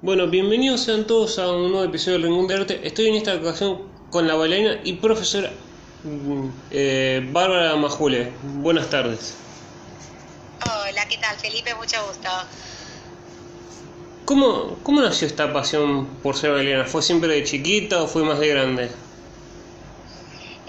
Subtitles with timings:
[0.00, 2.80] Bueno, bienvenidos sean todos a un nuevo episodio de Rincón de Arte.
[2.84, 5.50] Estoy en esta ocasión con la bailarina y profesora
[6.04, 8.32] mm, eh, Bárbara Majule.
[8.44, 9.34] Buenas tardes.
[10.64, 11.74] Hola, ¿qué tal Felipe?
[11.74, 12.28] Mucho gusto.
[14.24, 16.84] ¿Cómo, ¿Cómo nació esta pasión por ser bailarina?
[16.84, 18.92] ¿Fue siempre de chiquita o fue más de grande?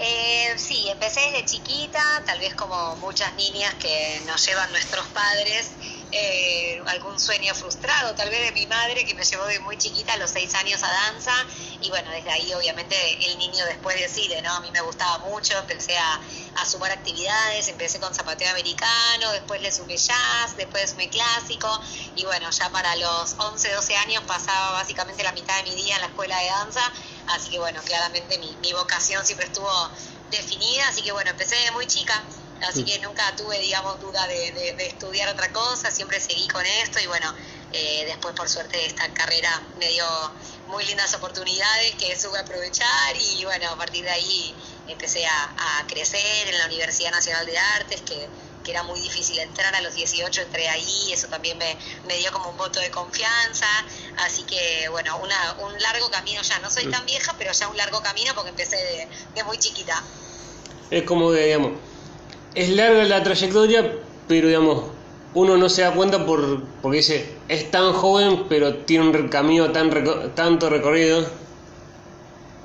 [0.00, 5.70] Eh, sí, empecé desde chiquita, tal vez como muchas niñas que nos llevan nuestros padres
[6.12, 10.14] eh, algún sueño frustrado, tal vez de mi madre que me llevó de muy chiquita
[10.14, 11.32] a los seis años a danza.
[11.80, 12.96] Y bueno, desde ahí obviamente
[13.26, 14.52] el niño después decide, ¿no?
[14.52, 16.20] A mí me gustaba mucho, empecé a,
[16.56, 21.80] a sumar actividades, empecé con zapateo americano, después le sumé jazz, después le sumé clásico.
[22.16, 25.94] Y bueno, ya para los 11, 12 años pasaba básicamente la mitad de mi día
[25.94, 26.92] en la escuela de danza,
[27.28, 29.70] así que bueno, claramente mi, mi vocación siempre estuvo
[30.30, 32.22] definida, así que bueno, empecé de muy chica
[32.68, 37.06] así que nunca tuve, digamos, duda de, estudiar otra cosa, siempre seguí con esto y
[37.06, 37.34] bueno,
[37.72, 40.04] eh, después por suerte esta carrera me dio
[40.68, 44.54] muy lindas oportunidades que supe aprovechar y bueno, a partir de ahí
[44.88, 48.28] empecé a, crecer en la Universidad Nacional de Artes, que,
[48.62, 52.30] que, era muy difícil entrar a los 18, entré ahí, eso también me, me dio
[52.30, 53.66] como un voto de confianza,
[54.18, 57.76] así que bueno, una, un largo camino ya, no soy tan vieja, pero ya un
[57.76, 60.02] largo camino porque empecé de, de muy chiquita.
[60.90, 61.72] Es como, digamos,
[62.54, 63.92] es larga la trayectoria,
[64.28, 64.84] pero digamos,
[65.34, 69.70] uno no se da cuenta por, porque dice, es tan joven, pero tiene un camino
[69.70, 71.28] tan tanto recorrido.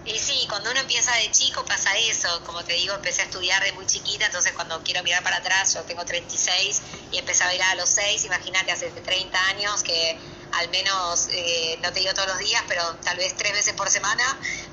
[0.06, 3.64] Y sí, cuando uno empieza de chico pasa eso, como te digo, empecé a estudiar
[3.64, 7.48] de muy chiquita, entonces cuando quiero mirar para atrás, yo tengo 36 y empecé a
[7.48, 10.18] bailar a los 6, imagínate, hace 30 años que
[10.60, 13.90] al menos, eh, no te digo todos los días, pero tal vez tres veces por
[13.90, 14.24] semana,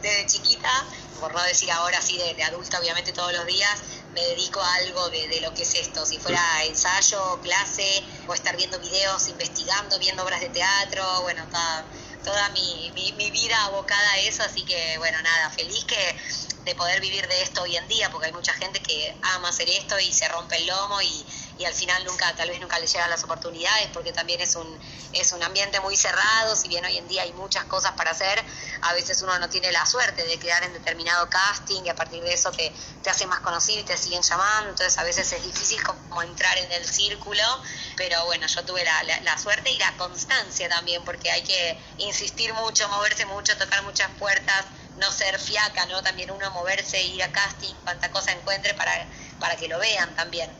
[0.02, 0.70] desde chiquita,
[1.18, 3.80] por no decir ahora sí de, de adulta, obviamente todos los días,
[4.14, 8.34] me dedico a algo de, de, lo que es esto, si fuera ensayo, clase, o
[8.34, 11.86] estar viendo videos, investigando, viendo obras de teatro, bueno, toda,
[12.22, 16.16] toda mi, mi, mi, vida abocada a eso, así que bueno, nada, feliz que
[16.64, 19.68] de poder vivir de esto hoy en día, porque hay mucha gente que ama hacer
[19.68, 21.26] esto y se rompe el lomo y,
[21.58, 24.78] y al final nunca, tal vez nunca le llegan las oportunidades porque también es un,
[25.12, 28.42] es un ambiente muy cerrado, si bien hoy en día hay muchas cosas para hacer,
[28.82, 32.22] a veces uno no tiene la suerte de quedar en determinado casting y a partir
[32.22, 35.44] de eso te, te hace más conocido y te siguen llamando, entonces a veces es
[35.44, 37.42] difícil como entrar en el círculo,
[37.96, 42.52] pero bueno, yo tuve la, la, suerte y la constancia también porque hay que insistir
[42.54, 46.02] mucho, moverse mucho, tocar muchas puertas, no ser fiaca, ¿no?
[46.02, 48.92] También uno moverse, ir a casting, cuanta cosa encuentre para,
[49.40, 50.50] para que lo vean también.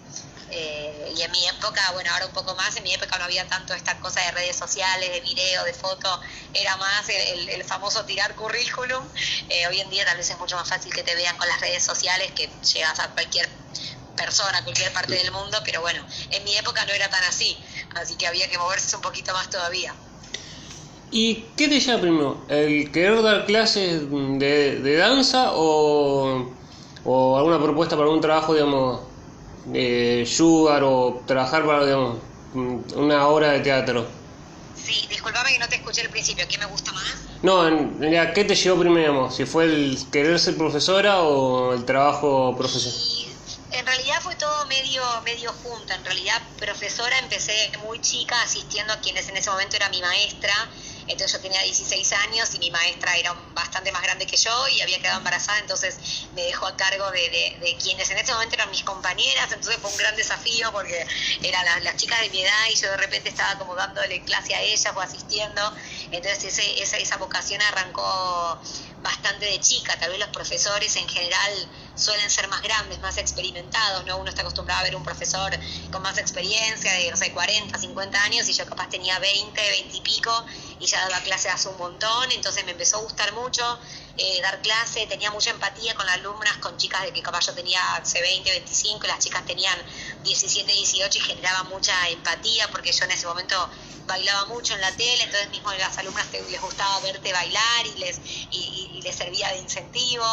[0.55, 3.47] Eh, y en mi época, bueno, ahora un poco más, en mi época no había
[3.49, 6.21] tanto esta cosa de redes sociales, de video, de foto,
[6.53, 9.03] era más el, famoso tirar currículum.
[9.49, 11.59] Eh, hoy en día tal vez es mucho más fácil que te vean con las
[11.61, 13.49] redes sociales, que llegas a cualquier
[14.15, 17.57] persona, a cualquier parte del mundo, pero bueno, en mi época no era tan así,
[17.95, 19.95] así que había que moverse un poquito más todavía.
[21.11, 22.45] ¿Y qué te llama primero?
[22.49, 26.55] ¿El querer dar clases de, de danza o,
[27.05, 29.12] o alguna propuesta para un trabajo, digamos,
[29.75, 32.19] eh, Sugar o trabajar para digamos,
[32.55, 34.07] una obra de teatro?
[34.77, 37.05] Sí, disculpame que no te escuché al principio, ¿qué me gusta más?
[37.43, 39.31] No, en ¿qué te llevó primero?
[39.31, 43.01] ¿Si fue el querer ser profesora o el trabajo profesional?
[43.73, 45.93] En realidad fue todo medio, medio junto.
[45.95, 50.53] En realidad, profesora empecé muy chica asistiendo a quienes en ese momento era mi maestra
[51.09, 54.81] entonces yo tenía 16 años y mi maestra era bastante más grande que yo y
[54.81, 55.99] había quedado embarazada, entonces
[56.35, 59.97] me dejó a cargo de, quienes en ese momento eran mis compañeras, entonces fue un
[59.97, 61.07] gran desafío porque
[61.43, 64.61] eran las, chicas de mi edad y yo de repente estaba como dándole clase a
[64.61, 65.75] ellas o asistiendo,
[66.11, 68.61] entonces ese, esa, esa vocación arrancó
[69.03, 74.05] bastante de chica, tal vez los profesores en general suelen ser más grandes, más experimentados,
[74.07, 74.17] ¿no?
[74.19, 75.53] Uno está acostumbrado a ver un profesor
[75.91, 79.97] con más experiencia, de, no sé, 40, 50 años, y yo capaz tenía 20, 20
[79.97, 80.45] y pico,
[80.81, 83.79] y ya daba clase hace un montón, entonces me empezó a gustar mucho
[84.19, 87.55] eh, dar clase, tenía mucha empatía con las alumnas, con chicas de que capaz yo
[87.55, 89.79] tenía hace 20, 25, las chicas tenían
[90.23, 93.71] 17, 18 y generaba mucha empatía porque yo en ese momento
[94.07, 97.99] bailaba mucho en la tele, entonces mismo a las alumnas les gustaba verte bailar y
[97.99, 100.25] les, y, les servía de incentivo.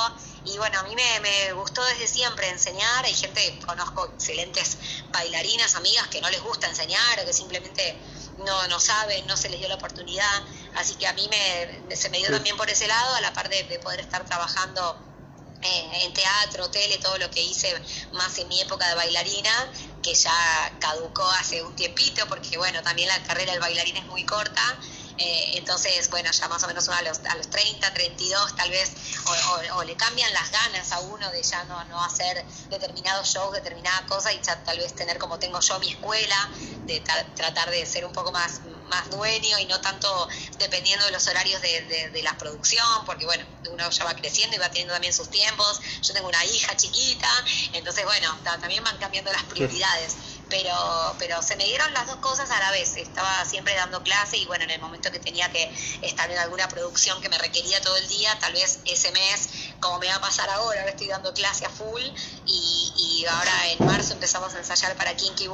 [0.51, 3.05] Y bueno, a mí me, me, gustó desde siempre enseñar.
[3.05, 4.77] Hay gente, conozco excelentes
[5.11, 7.97] bailarinas, amigas que no les gusta enseñar o que simplemente
[8.45, 10.43] no, no saben, no se les dio la oportunidad.
[10.75, 13.49] Así que a mí me, se me dio también por ese lado, a la par
[13.49, 14.97] de, poder estar trabajando
[15.61, 17.73] eh, en teatro, tele, todo lo que hice
[18.13, 19.71] más en mi época de bailarina,
[20.01, 24.25] que ya caducó hace un tiempito, porque bueno, también la carrera del bailarín es muy
[24.25, 24.79] corta.
[25.21, 28.69] Eh, entonces, bueno, ya más o menos uno a los, a los 30, 32, tal
[28.71, 28.93] vez,
[29.75, 34.05] o, le cambian las ganas a uno de ya no, no hacer determinados shows, determinada
[34.05, 36.49] cosa, y tal vez tener como tengo yo mi escuela,
[36.85, 37.01] de
[37.35, 40.27] tratar de ser un poco más, más dueño y no tanto
[40.57, 44.59] dependiendo de los horarios de, de, la producción, porque bueno, uno ya va creciendo y
[44.59, 45.79] va teniendo también sus tiempos.
[46.01, 47.29] Yo tengo una hija chiquita,
[47.73, 50.15] entonces bueno, también van cambiando las prioridades
[50.49, 52.97] pero, pero se me dieron las dos cosas a la vez.
[52.97, 55.71] Estaba siempre dando clase y bueno, en el momento que tenía que
[56.01, 59.49] estar en alguna producción que me requería todo el día, tal vez ese mes,
[59.79, 62.01] como me va a pasar ahora, estoy dando clase a full
[62.45, 65.47] y, y ahora en marzo empezamos a ensayar para Kinky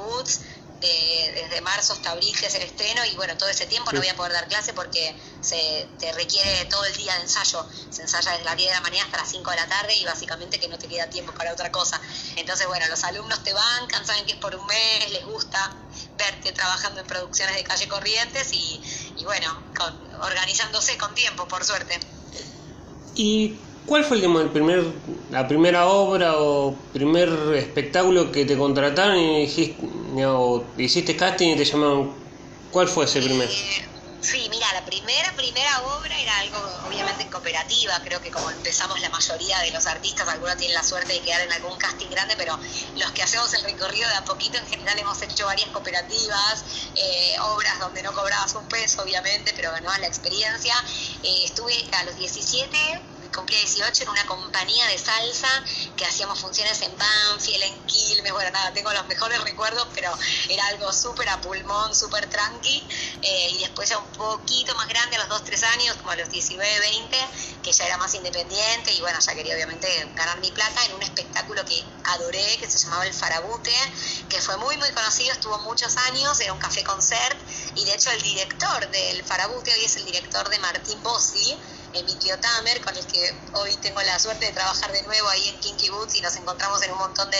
[1.36, 4.08] Desde marzo hasta abril, que es el estreno, y bueno, todo ese tiempo no voy
[4.08, 7.66] a poder dar clase porque se te requiere todo el día de ensayo.
[7.90, 10.06] Se ensaya desde las 10 de la mañana hasta las 5 de la tarde y
[10.06, 12.00] básicamente que no te queda tiempo para otra cosa.
[12.36, 15.76] Entonces, bueno, los alumnos te bancan, saben que es por un mes, les gusta
[16.18, 18.82] verte trabajando en producciones de calle Corrientes y,
[19.18, 22.00] y bueno, con, organizándose con tiempo, por suerte.
[23.16, 24.84] ¿Y ¿Cuál fue el, primer,
[25.30, 29.78] la primera obra o primer espectáculo que te contrataron y dijiste,
[30.78, 32.12] hiciste casting y te llamaron?
[32.72, 33.48] ¿Cuál fue ese primer?
[33.48, 33.86] Eh,
[34.22, 39.00] sí, mira, la primera, primera obra era algo obviamente en cooperativa, creo que como empezamos
[39.02, 42.34] la mayoría de los artistas, algunos tienen la suerte de quedar en algún casting grande,
[42.38, 42.58] pero
[42.98, 46.66] los que hacemos el recorrido de a poquito en general hemos hecho varias cooperativas,
[46.96, 50.74] eh, obras donde no cobrabas un peso obviamente, pero ganabas la experiencia.
[51.22, 52.78] Eh, estuve a los 17
[53.36, 55.48] cumplí 18 en una compañía de salsa
[55.98, 60.12] que hacíamos funciones en Banfield, en Quilmes, bueno, nada, tengo los mejores recuerdos, pero
[60.50, 62.88] era algo súper a pulmón, súper tranqui.
[63.22, 66.16] Eh, y después ya un poquito más grande, a los 2, 3 años, como a
[66.16, 67.18] los 19, 20,
[67.62, 71.04] que ya era más independiente y bueno, ya quería obviamente ganar mi plata en un
[71.04, 73.76] espectáculo que adoré, que se llamaba El Farabute,
[74.30, 77.38] que fue muy, muy conocido, estuvo muchos años, era un café concert
[77.76, 81.58] y de hecho el director del Farabute hoy es el director de Martín Bossi,
[81.96, 85.60] Emilio Tamer, con el que hoy tengo la suerte de trabajar de nuevo ahí en
[85.60, 87.38] Kinky Boots y nos encontramos en un montón de,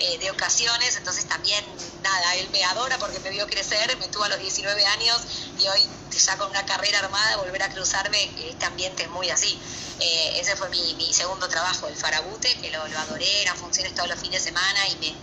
[0.00, 0.96] eh, de ocasiones.
[0.96, 1.64] Entonces también,
[2.02, 5.20] nada, él me adora porque me vio crecer, me tuvo a los 19 años
[5.58, 8.18] y hoy ya con una carrera armada, volver a cruzarme,
[8.48, 9.58] este ambiente es muy así.
[10.00, 13.94] Eh, ese fue mi, mi, segundo trabajo, el Farabute, que lo, lo adoré, eran funciones
[13.94, 15.14] todos los fines de semana y me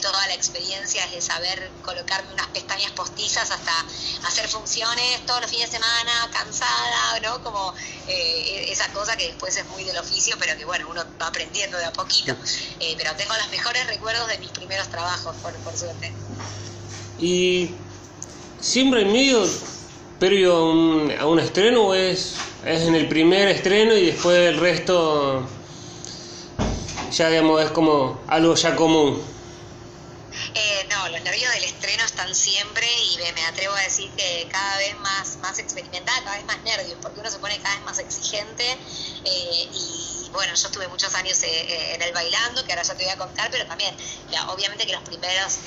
[0.00, 3.72] toda la experiencia de saber colocarme unas pestañas postizas hasta
[4.26, 7.42] hacer funciones todos los fines de semana, cansada, ¿no?
[7.42, 7.74] Como
[8.08, 11.76] eh, esa cosa que después es muy del oficio, pero que bueno, uno va aprendiendo
[11.78, 12.34] de a poquito.
[12.78, 16.12] Eh, pero tengo los mejores recuerdos de mis primeros trabajos, por, por suerte.
[17.18, 17.70] ¿Y
[18.60, 19.48] siempre en medio,
[20.18, 22.34] previo a un, a un estreno, o es,
[22.64, 25.46] es en el primer estreno y después el resto
[27.10, 29.35] ya digamos es como algo ya común?
[31.26, 35.58] Nervios del estreno están siempre y me, atrevo a decir que cada vez más, más
[35.58, 38.64] experimentada, cada vez más nervios, porque uno se pone cada vez más exigente
[39.24, 42.94] eh, y bueno, yo estuve muchos años eh, eh, en el bailando, que ahora ya
[42.94, 43.92] te voy a contar, pero también,
[44.50, 45.58] obviamente que los primeros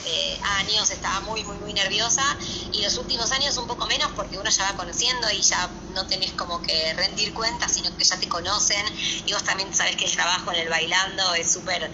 [0.60, 2.24] años estaba muy, muy, muy nerviosa
[2.72, 6.06] y los últimos años un poco menos porque uno ya va conociendo y ya no
[6.08, 8.86] tenés como que rendir cuentas, sino que ya te conocen.
[9.26, 11.92] Y vos también sabes que el trabajo en el bailando es súper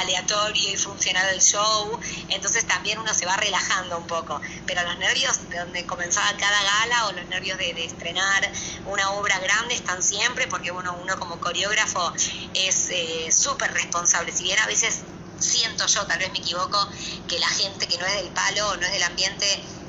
[0.00, 1.98] aleatorio y funcional el show,
[2.28, 6.62] entonces también uno se va relajando un poco, pero los nervios de donde comenzaba cada
[6.62, 8.50] gala o los nervios de, de estrenar
[8.86, 12.12] una obra grande están siempre porque uno, uno como coreógrafo
[12.54, 14.32] es eh, súper responsable.
[14.32, 15.00] Si bien a veces
[15.38, 16.78] siento yo, tal vez me equivoco,
[17.26, 19.46] que la gente que no es del palo o no es del ambiente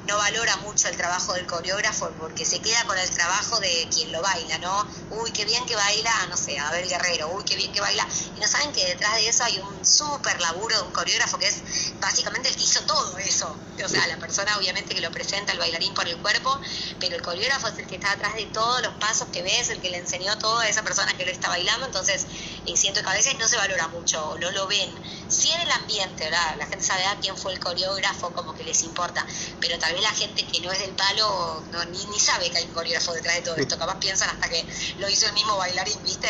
[0.10, 4.12] no valora mucho el trabajo del coreógrafo porque se queda con el trabajo de quien
[4.12, 4.88] lo baila, ¿no?
[5.12, 8.08] Uy, qué bien que baila, no sé, a ver Guerrero, uy, qué bien que baila.
[8.36, 11.48] Y no saben que detrás de eso hay un súper laburo de un coreógrafo que
[11.48, 11.62] es
[12.00, 13.60] básicamente el que hizo todo eso.
[13.86, 16.60] O sea, la persona obviamente que lo presenta, el bailarín por el cuerpo,
[17.00, 19.80] pero el coreógrafo es el que está detrás de todos los pasos que ves, el
[19.80, 21.86] que le enseñó todo a esa persona que lo está bailando.
[21.86, 22.25] Entonces,
[22.66, 24.89] eh, siento que a veces no se valora mucho no lo ven.
[25.28, 26.56] Sí en el ambiente, ¿verdad?
[26.58, 29.25] La gente sabe a quién fue el coreógrafo, como que les importa,
[29.60, 32.58] pero tal vez la gente que no es del palo no, ni, ni sabe que
[32.58, 34.65] hay un coreógrafo detrás de todo esto, capaz piensan hasta que
[34.98, 36.27] lo hizo el mismo bailarín, ¿viste?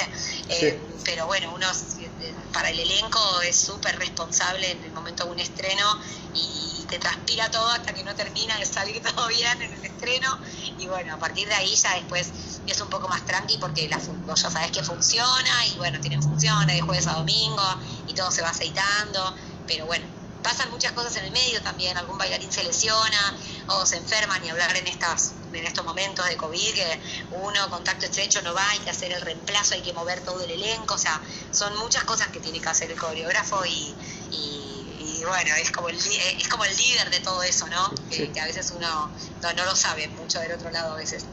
[0.49, 5.31] Eh, pero bueno, uno eh, para el elenco es súper responsable en el momento de
[5.31, 5.99] un estreno
[6.33, 10.37] y te transpira todo hasta que no termina de salir todo bien en el estreno.
[10.77, 12.29] Y bueno, a partir de ahí ya después
[12.65, 16.75] es un poco más tranqui porque la, ya sabes que funciona y bueno, tienen funciones
[16.75, 17.63] de jueves a domingo
[18.07, 19.35] y todo se va aceitando,
[19.67, 20.05] pero bueno,
[20.43, 23.35] pasan muchas cosas en el medio también, algún bailarín se lesiona
[23.69, 26.99] o se enferma, ni hablar en estas en estos momentos de COVID, que
[27.31, 30.51] uno, contacto estrecho, no va, hay que hacer el reemplazo, hay que mover todo el
[30.51, 31.21] elenco, o sea,
[31.51, 33.93] son muchas cosas que tiene que hacer el coreógrafo y,
[34.31, 37.93] y, bueno, es como, el, es como el líder de todo eso, ¿no?
[38.09, 39.09] Que, a veces uno
[39.41, 41.25] no, no, lo sabe mucho del otro lado a veces.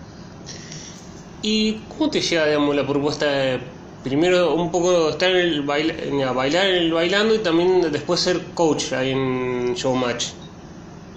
[1.42, 3.60] ¿Y cómo te llega, digamos, la propuesta de
[4.02, 8.42] primero un poco estar en el baila, bailar en el bailando y también después ser
[8.54, 10.45] coach ahí en Showmatch?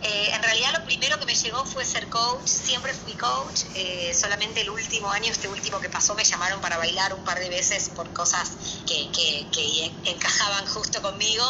[0.01, 4.13] Eh, en realidad lo primero que me llegó fue ser coach, siempre fui coach, eh,
[4.13, 7.49] solamente el último año, este último que pasó, me llamaron para bailar un par de
[7.49, 8.49] veces por cosas
[8.85, 11.43] que, que, que encajaban justo conmigo,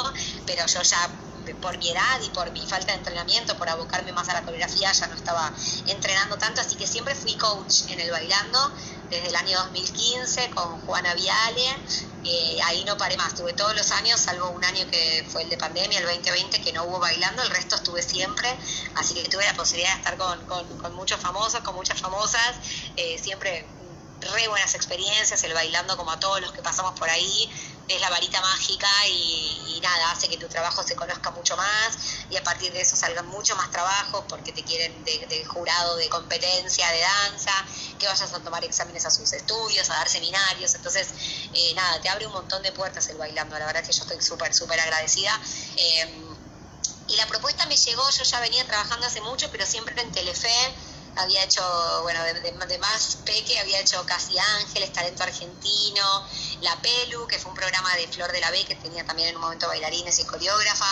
[0.46, 1.29] pero yo ya
[1.62, 4.92] por mi edad y por mi falta de entrenamiento, por abocarme más a la coreografía,
[4.92, 5.52] ya no estaba
[5.88, 8.72] entrenando tanto, así que siempre fui coach en el bailando
[9.10, 11.76] desde el año 2015 con Juana Viale,
[12.24, 15.50] eh, ahí no paré más, tuve todos los años, salvo un año que fue el
[15.50, 18.56] de pandemia, el 2020, que no hubo bailando, el resto estuve siempre,
[18.96, 22.56] así que tuve la posibilidad de estar con, con, muchos famosos, con muchas famosas,
[22.98, 23.66] eh, siempre
[24.22, 27.50] re buenas experiencias, el bailando como a todos los que pasamos por ahí,
[27.90, 31.98] es la varita mágica y, nada, hace que tu trabajo se conozca mucho más
[32.30, 36.08] y a partir de eso salgan mucho más trabajos porque te quieren de, jurado de
[36.10, 37.52] competencia, de danza,
[37.98, 41.08] que vayas a tomar exámenes a sus estudios, a dar seminarios, entonces
[41.54, 44.22] eh, nada, te abre un montón de puertas el bailando, la verdad que yo estoy
[44.22, 45.40] súper, súper agradecida.
[45.78, 46.38] Em,
[47.08, 50.76] y la propuesta me llegó, yo ya venía trabajando hace mucho, pero siempre en Telefe,
[51.16, 51.62] había hecho,
[52.04, 56.28] bueno, de, de, más peque, había hecho Casi Ángeles, Talento Argentino,
[56.62, 59.36] La Pelu, que fue un programa de Flor de la B, que tenía también en
[59.36, 60.86] un momento bailarines y coreógrafa.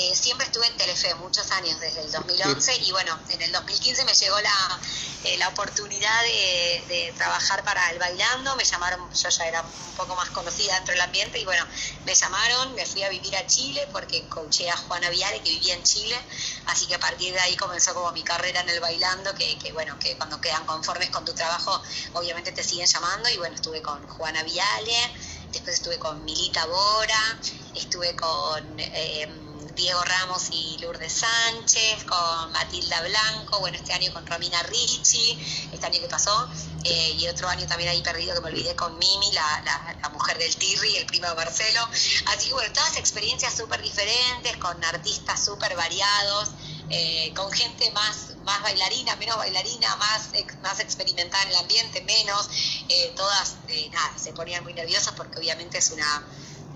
[0.00, 4.04] Eh, siempre estuve en Telefe muchos años, desde el 2011, y bueno, en el 2015
[4.04, 4.80] me llegó la,
[5.24, 10.14] eh, la oportunidad de, trabajar para el bailando, me llamaron, yo ya era un poco
[10.14, 11.66] más conocida dentro del ambiente, y bueno,
[12.04, 15.74] me llamaron, me fui a vivir a Chile, porque coaché a Juana Viale, que vivía
[15.74, 16.16] en Chile,
[16.66, 19.72] así que a partir de ahí comenzó como mi carrera en el bailando, que, que
[19.72, 23.82] bueno, que cuando quedan conformes con tu trabajo, obviamente te siguen llamando, y bueno, estuve
[23.82, 25.12] con Juana Viale,
[25.50, 27.40] después estuve con Milita Bora,
[27.74, 28.78] estuve con...
[28.78, 29.47] Eh,
[29.78, 35.38] Diego Ramos y Lourdes Sánchez, con Matilda Blanco, bueno, este año con Romina Ricci,
[35.72, 36.50] este año que pasó,
[36.82, 39.62] eh, y otro año también ahí perdido que me olvidé con Mimi, la,
[40.02, 41.88] la, mujer del Tirri, el primo de Marcelo.
[42.26, 46.50] Así que bueno, todas experiencias súper diferentes, con artistas súper variados.
[46.90, 50.30] Eh, con gente más, más bailarina, menos bailarina, más,
[50.62, 52.48] más experimentada en el ambiente, menos,
[52.88, 53.56] eh, todas,
[53.92, 56.24] nada, se ponían muy nerviosas porque obviamente es una,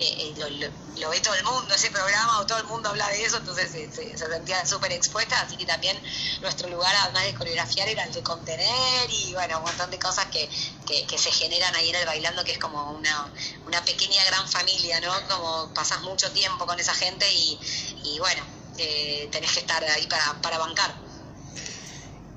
[0.02, 3.24] eh, eh, lo, ve todo el mundo ese programa o todo el mundo habla de
[3.24, 5.96] eso, entonces se, sentían súper expuestas, así que también
[6.40, 10.26] nuestro lugar, además de coreografiar, era el de contener y bueno, un montón de cosas
[10.26, 10.48] que,
[10.86, 13.32] que, se generan ahí en el bailando, que es como una,
[13.66, 15.12] una pequeña gran familia, ¿no?
[15.28, 17.58] Como pasas mucho tiempo con esa gente y,
[18.02, 18.42] y bueno,
[18.78, 20.94] eh, tenés que estar ahí para, para bancar.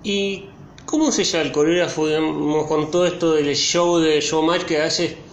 [0.03, 0.49] ¿Y
[0.85, 5.24] cómo se llama el coreógrafo, digamos, con todo esto del show de showmatch que haces?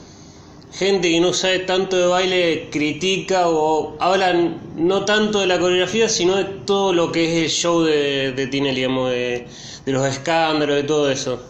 [0.73, 6.09] Gente que no sabe tanto de baile critica o hablan no tanto de la coreografía,
[6.09, 9.47] sino de todo lo que es el show de, de digamos, de,
[9.87, 11.43] los escándalos, de todo eso.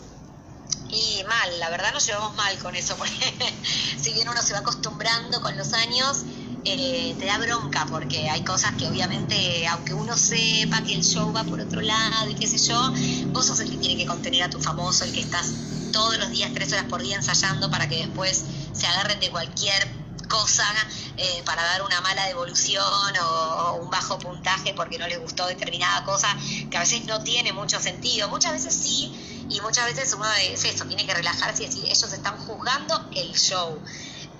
[0.90, 3.12] Y mal, la verdad nos llevamos mal con eso, porque
[3.96, 6.24] si bien uno se va acostumbrando con los años,
[6.64, 11.32] eh, te da bronca, porque hay cosas que obviamente, aunque uno sepa que el show
[11.32, 12.92] va por otro lado y qué sé yo,
[13.28, 15.52] vos sos el que tiene que contener a tu famoso, el que estás
[15.92, 20.02] todos los días, tres horas por día ensayando para que después se agarren de cualquier
[20.28, 20.64] cosa
[21.16, 22.82] eh, para dar una mala devolución
[23.22, 26.28] o, un bajo puntaje porque no les gustó determinada cosa
[26.70, 28.28] que a veces no tiene mucho sentido.
[28.28, 29.12] Muchas veces sí,
[29.48, 33.34] y muchas veces uno es eso, tiene que relajarse y decir, ellos están juzgando el
[33.34, 33.82] show.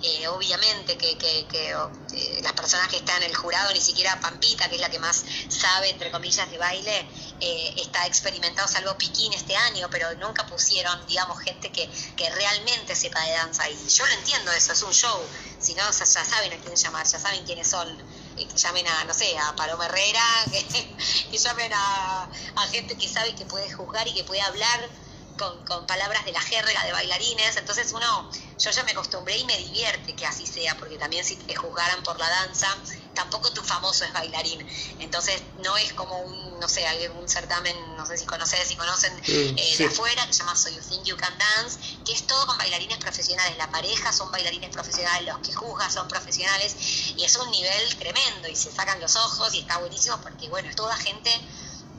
[0.05, 4.19] Eh, obviamente que, que, que eh, las personas que están en el jurado, ni siquiera
[4.19, 7.07] Pampita, que es la que más sabe, entre comillas, de baile,
[7.39, 12.97] eh, está experimentado, salvo Piquín este año, pero nunca pusieron, digamos, gente que, que realmente
[12.97, 13.69] sepa de danza.
[13.69, 15.21] Y yo lo entiendo eso, es un show.
[15.57, 17.87] Si no, ya saben a quién llamar, ya saben quiénes son.
[18.35, 20.21] que llamen a, no sé, a Paloma Herrera,
[21.31, 24.89] que, llamen a, a gente que sabe que puede juzgar y que puede hablar
[25.37, 29.45] con, con, palabras de la jerga de bailarines, entonces uno, yo ya me acostumbré y
[29.45, 32.67] me divierte que así sea, porque también si te juzgaran por la danza,
[33.13, 34.65] tampoco tu famoso es bailarín,
[34.99, 39.13] entonces no es como un, no sé, algún certamen, no sé si conoces, si conocen,
[39.27, 42.45] eh, de afuera, que se llama So You Think You Can Dance, que es todo
[42.47, 46.75] con bailarines profesionales, la pareja son bailarines profesionales, los que juzgan son profesionales,
[47.15, 50.69] y es un nivel tremendo, y se sacan los ojos, y está buenísimo, porque bueno,
[50.69, 51.29] es toda gente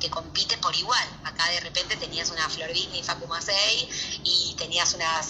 [0.04, 1.08] que compite por igual.
[1.24, 3.88] Acá de repente tenías una Florbini y Facu Macei
[4.24, 5.22] y tenías una,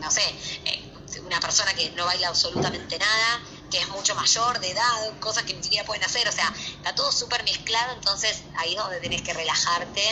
[0.00, 0.22] no sé,
[0.64, 0.92] eh,
[1.24, 5.54] una persona que no baila absolutamente nada, que es mucho mayor de edad, cosas que
[5.54, 9.22] ni siquiera pueden hacer, o sea, está todo súper mezclado, entonces ahí es donde tenés
[9.22, 10.02] que relajarte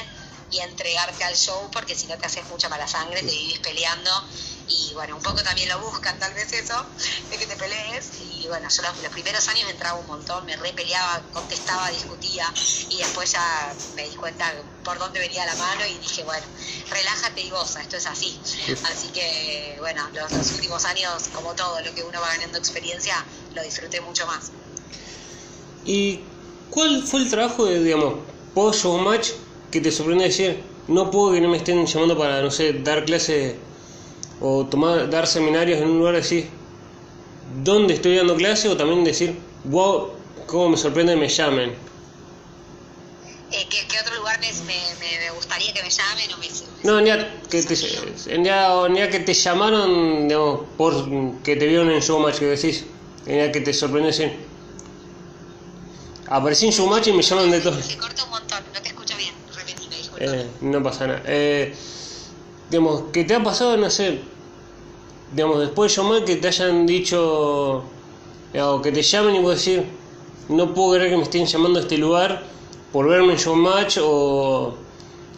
[0.50, 4.10] y entregarte al show porque si no te haces mucha mala sangre, te vivís peleando
[4.68, 6.74] y bueno, un poco también lo buscan tal vez eso,
[7.30, 11.30] de que te pelees y bueno, yo los, primeros años entraba un montón, me repeleaba,
[11.32, 12.52] contestaba, discutía
[12.88, 16.46] y después ya me di cuenta por dónde venía la mano y dije, bueno,
[16.90, 18.40] relájate y goza, esto es así.
[18.84, 23.14] Así que bueno, los, los últimos años, como todo lo que uno va ganando experiencia,
[23.54, 24.50] lo disfruté mucho más.
[25.84, 26.24] ¿Y
[26.70, 29.30] cuál fue el trabajo de, digamos, post match
[29.70, 33.04] que te sorprende decir, no puedo que no me estén llamando para, no sé, dar
[33.04, 33.54] clases
[34.40, 36.48] o tomar, dar seminarios en un lugar así,
[37.62, 38.68] ¿dónde estoy dando clase?
[38.68, 40.10] O también decir, wow,
[40.46, 41.70] cómo me sorprende que me llamen.
[43.52, 46.46] Eh, ¿qué, ¿qué, otro lugar me, me, me, gustaría que me llamen o me...
[46.82, 51.56] No, ni a, que te, ni a, ni a que te llamaron, digamos, por que
[51.56, 52.84] te vieron en Showmatch, que decís,
[53.24, 54.36] ni a que te sorprende decir,
[56.28, 57.80] aparecí en Showmatch y me llaman de todo.
[57.80, 60.05] Se corta un montón, no te escucho bien, repetime, disculpa.
[60.18, 61.22] Eh, no pasa nada.
[61.26, 61.74] Eh,
[62.70, 64.20] digamos, que te ha pasado, no sé,
[65.32, 67.84] digamos, después de Showmatch que te hayan dicho,
[68.52, 69.86] digamos, que te llamen y vos decir,
[70.48, 72.42] no puedo creer que me estén llamando a este lugar
[72.92, 74.74] por verme en Showmatch o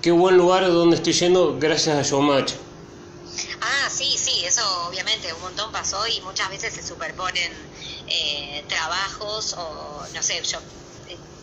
[0.02, 2.52] qué buen lugar donde estoy yendo gracias a Showmatch.
[3.60, 7.52] Ah, sí, sí, eso obviamente un montón pasó y muchas veces se superponen
[8.06, 10.58] eh, trabajos o no sé, yo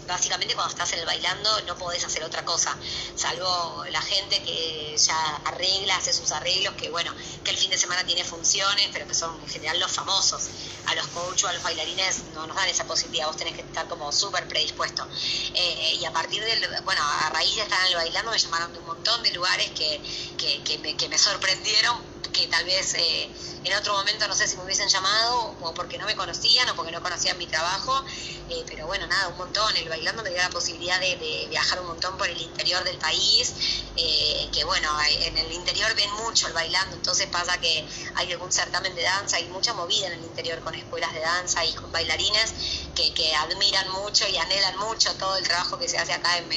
[0.08, 2.78] básicamente cuando estás en el bailando no podés hacer otra cosa,
[3.16, 7.78] salvo la gente que ya arregla, hace sus arreglos, que bueno, que el fin de
[7.78, 10.50] semana tiene funciones, pero que son en general los famosos.
[10.88, 13.88] A los coaches a los bailarines no nos dan esa posibilidad, vos tenés que estar
[13.88, 15.08] como súper predispuesto.
[15.54, 18.74] Eh, y a partir del, bueno, a raíz de estar en el bailando me llamaron
[18.74, 20.02] de un montón de lugares que,
[20.38, 22.96] que, que me sorprendieron, que tal vez...
[22.96, 23.30] Eh,
[23.66, 26.76] en otro momento no sé si me hubiesen llamado o porque no me conocían o
[26.76, 28.06] porque no conocían mi trabajo,
[28.48, 29.76] eh, pero bueno, nada, un montón.
[29.76, 33.56] El bailando me dio la posibilidad de, viajar un montón por el interior del país,
[33.98, 38.52] eh, que bueno, en el interior ven mucho el bailando, entonces pasa que hay algún
[38.52, 41.92] certamen de danza, hay mucha movida en el interior con escuelas de danza y con
[41.92, 42.54] bailarines
[42.94, 46.52] que, que admiran mucho y anhelan mucho todo el trabajo que se hace acá en,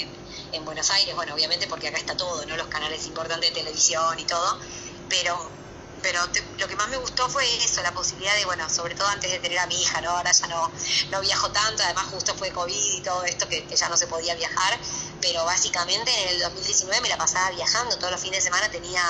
[0.52, 2.54] en Buenos Aires, bueno, obviamente porque acá está todo, ¿no?
[2.56, 4.58] Los canales importantes de televisión y todo,
[5.08, 5.57] pero
[6.02, 9.06] pero te, lo que más me gustó fue eso, la posibilidad de, bueno, sobre todo
[9.08, 10.10] antes de tener a mi hija, ¿no?
[10.10, 10.70] Ahora ya no,
[11.10, 14.06] no viajo tanto, además justo fue COVID y todo esto que, que, ya no se
[14.06, 14.78] podía viajar,
[15.20, 19.02] pero básicamente en el 2019 me la pasaba viajando, todos los fines de semana tenía...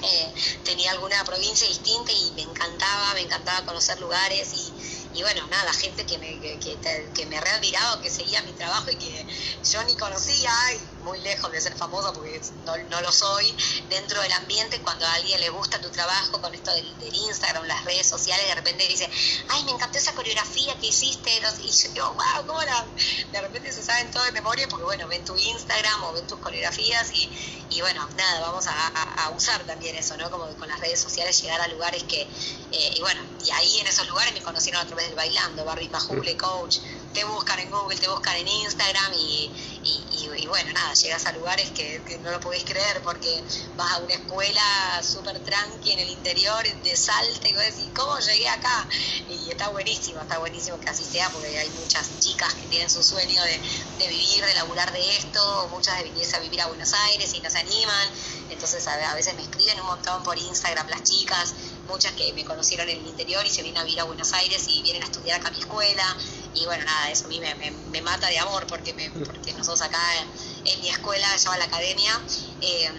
[0.00, 0.32] Eh,
[0.64, 4.72] tenía alguna provincia distinta y me encantaba, me encantaba conocer lugares y,
[5.18, 8.90] y bueno, nada, gente que me, que, que, que me readmiraba, que seguía mi trabajo
[8.92, 9.26] y que
[9.64, 13.54] yo ni conocía, y muy lejos de ser famoso porque no, no, lo soy,
[13.88, 17.64] dentro del ambiente, cuando a alguien le gusta tu trabajo con esto del, del, Instagram,
[17.64, 19.08] las redes sociales, de repente dice,
[19.48, 21.30] ay, me encantó esa coreografía que hiciste,
[21.62, 22.86] y yo digo, wow, ¿cómo la?
[23.32, 26.38] De repente se saben todo de memoria porque, bueno, ven tu Instagram o ven tus
[26.38, 27.30] coreografías y,
[27.70, 30.30] y bueno, nada, vamos a, a, usar también eso, ¿no?
[30.30, 33.86] Como con las redes sociales llegar a lugares que, eh, y bueno, y ahí en
[33.86, 36.78] esos lugares me conocieron a través del bailando, Barbie Pajule, coach,
[37.12, 39.50] te buscan en Google, te buscan en Instagram y,
[39.82, 43.42] y, bueno, nada, llegas a lugares que, que, no lo podés creer porque
[43.76, 48.18] vas a una escuela súper tranqui en el interior de Salta y vos decís, ¿cómo
[48.18, 48.88] llegué acá?
[49.28, 53.02] Y está buenísimo, está buenísimo que así sea porque hay muchas chicas que tienen su
[53.02, 53.60] sueño de,
[53.98, 57.40] de vivir, de laburar de esto, muchas de venirse a vivir a Buenos Aires y
[57.40, 58.08] no se animan,
[58.50, 61.54] entonces a, a veces me escriben un montón por Instagram las chicas,
[61.88, 64.64] muchas que me conocieron en el interior y se vienen a vivir a Buenos Aires
[64.68, 66.16] y vienen a estudiar acá a mi escuela
[66.60, 69.82] y bueno, nada, eso a mí me, me, mata de amor porque, me, porque nosotros
[69.82, 72.20] acá en, en mi escuela, se llama la academia,
[72.60, 72.90] eh,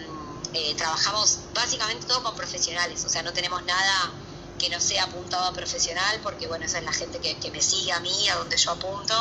[0.54, 4.12] eh, trabajamos básicamente todo con profesionales, o sea, no tenemos nada
[4.60, 7.92] que no sea apuntado a profesional, porque bueno, esa es la gente que, me sigue
[7.92, 9.14] a mí, a donde yo apunto,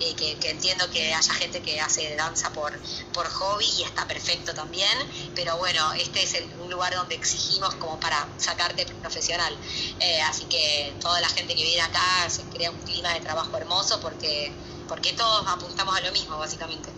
[0.00, 2.72] eh, que, entiendo que haya gente que hace danza por,
[3.12, 4.88] por hobby y está perfecto también,
[5.34, 9.54] pero bueno, este es un lugar donde exigimos como para sacarte profesional.
[10.00, 13.54] Eh, así que toda la gente que viene acá se crea un clima de trabajo
[13.58, 14.50] hermoso porque,
[14.88, 16.88] porque todos apuntamos a lo mismo, básicamente.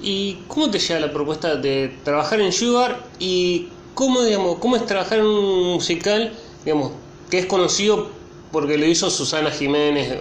[0.00, 3.02] ¿Y cómo te llega la propuesta de trabajar en Sugar
[3.96, 6.92] cómo, digamos, cómo es trabajar en un musical, digamos,
[7.30, 8.10] que es conocido
[8.52, 10.18] porque lo hizo Susana Jiménez?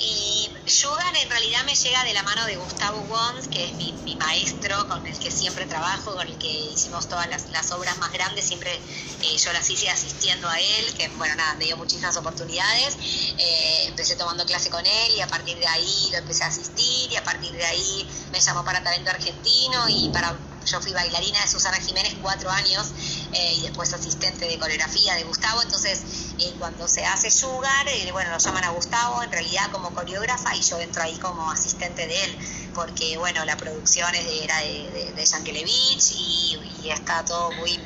[0.00, 3.94] Y Sugar en realidad me llega de la mano de Gustavo Wons, que es mi,
[4.16, 8.10] maestro con el que siempre trabajo, con el que hicimos todas las, las obras más
[8.12, 12.16] grandes, siempre eh, yo las hice asistiendo a él, que bueno, nada, me dio muchísimas
[12.16, 12.96] oportunidades.
[13.38, 17.12] Eh, empecé tomando clase con él y a partir de ahí lo empecé a asistir
[17.12, 21.40] y a partir de ahí me llamó para talento argentino y para yo fui bailarina
[21.40, 22.92] de Susana Jiménez cuatro años
[23.32, 26.02] eh, y después asistente de coreografía de Gustavo, entonces
[26.38, 30.54] eh, cuando se hace Sugar, eh, bueno, lo llaman a Gustavo en realidad como coreógrafa
[30.56, 32.38] y yo entro ahí como asistente de él,
[32.74, 37.78] porque bueno, la producción era de, de, de y, y, está todo muy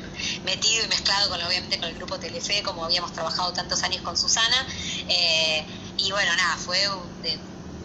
[0.43, 4.17] metido y mezclado con obviamente con el grupo Telefe, como habíamos trabajado tantos años con
[4.17, 4.67] Susana,
[5.97, 6.79] y bueno, nada, fue
[7.21, 7.39] de,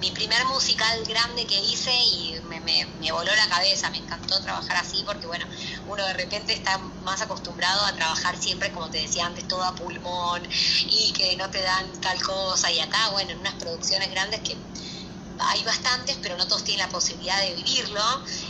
[0.05, 4.41] mi primer musical grande que hice y me, me, me, voló la cabeza, me encantó
[4.41, 5.47] trabajar así porque bueno,
[5.87, 9.75] uno de repente está más acostumbrado a trabajar siempre, como te decía antes, todo a
[9.75, 10.43] pulmón
[10.89, 14.57] y que no te dan tal cosa y acá, bueno, en unas producciones grandes que
[15.39, 18.03] hay bastantes, pero no todos tienen la posibilidad de vivirlo.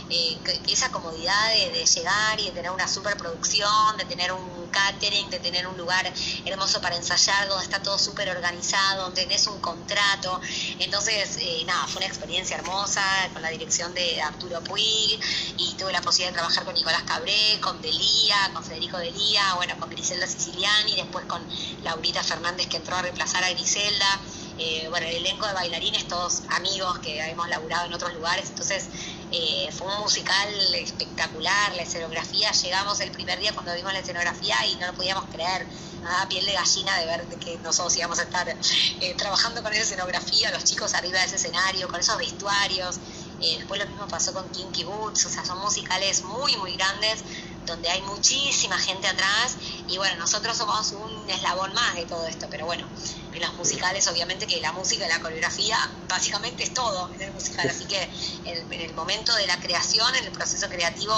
[0.09, 5.39] Eh, esa comodidad de, llegar y de tener una superproducción, de tener un catering, de
[5.39, 6.05] tener un lugar
[6.45, 10.39] hermoso para ensayar, donde está todo súper organizado, donde tenés un contrato.
[10.79, 13.01] Entonces, eh, nada, fue una experiencia hermosa
[13.33, 15.19] con la dirección de Arturo Puig
[15.57, 19.75] y tuve la posibilidad de trabajar con Nicolás Cabré, con Delía, con Federico Delía, bueno,
[19.79, 21.41] con Griselda Siciliani, después con
[21.83, 24.19] Laurita Fernández que entró a reemplazar a Griselda.
[24.57, 28.87] Eh, bueno, el elenco de bailarines, todos amigos que hemos laburado en otros lugares, entonces
[29.31, 34.55] eh, fue un musical espectacular, la escenografía, llegamos el primer día cuando vimos la escenografía
[34.67, 35.67] y no lo podíamos creer,
[36.01, 39.83] nada, piel de gallina de ver que nosotros íbamos a estar eh, trabajando con esa
[39.83, 42.99] escenografía, los chicos arriba de ese escenario, con esos vestuarios,
[43.39, 47.23] después lo mismo pasó con Kinky Boots, o sea, son musicales muy, muy grandes,
[47.65, 52.47] donde hay muchísima gente atrás y bueno, nosotros somos un eslabón más de todo esto,
[52.49, 52.87] pero bueno,
[53.33, 57.31] en los musicales obviamente que la música y la coreografía básicamente es todo en el
[57.33, 58.09] musical, así que
[58.45, 61.15] en, el momento de la creación, en el proceso creativo,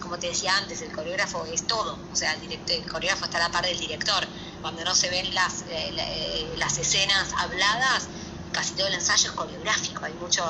[0.00, 3.48] como te decía antes, el coreógrafo es todo, o sea, el, el coreógrafo está a
[3.48, 4.26] la par del director,
[4.60, 8.08] cuando no se ven las, eh, eh, las escenas habladas,
[8.52, 10.42] casi todo el ensayo es coreográfico, hay mucho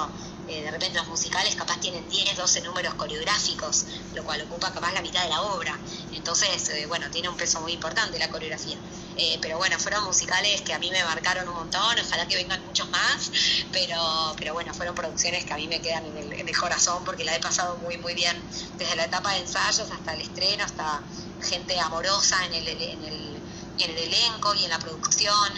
[0.48, 3.84] eh, de repente los musicales capaz tienen 10, 12 números coreográficos,
[4.14, 5.78] lo cual ocupa capaz la mitad de la obra.
[6.12, 8.76] Entonces, eh, bueno, tiene un peso muy importante la coreografía.
[9.16, 12.64] Eh, pero bueno, fueron musicales que a mí me marcaron un montón, ojalá que vengan
[12.64, 13.30] muchos más,
[13.72, 17.37] pero, pero bueno, fueron producciones que a mí me quedan en el, corazón porque la
[17.37, 18.37] he pasado muy, muy bien,
[18.78, 21.02] desde la etapa de ensayos hasta el estreno, hasta
[21.42, 23.37] gente amorosa en el, en el,
[23.78, 25.52] en el elenco y en la producción.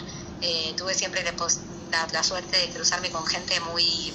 [0.76, 4.12] tuve siempre la, la, suerte de cruzarme con gente muy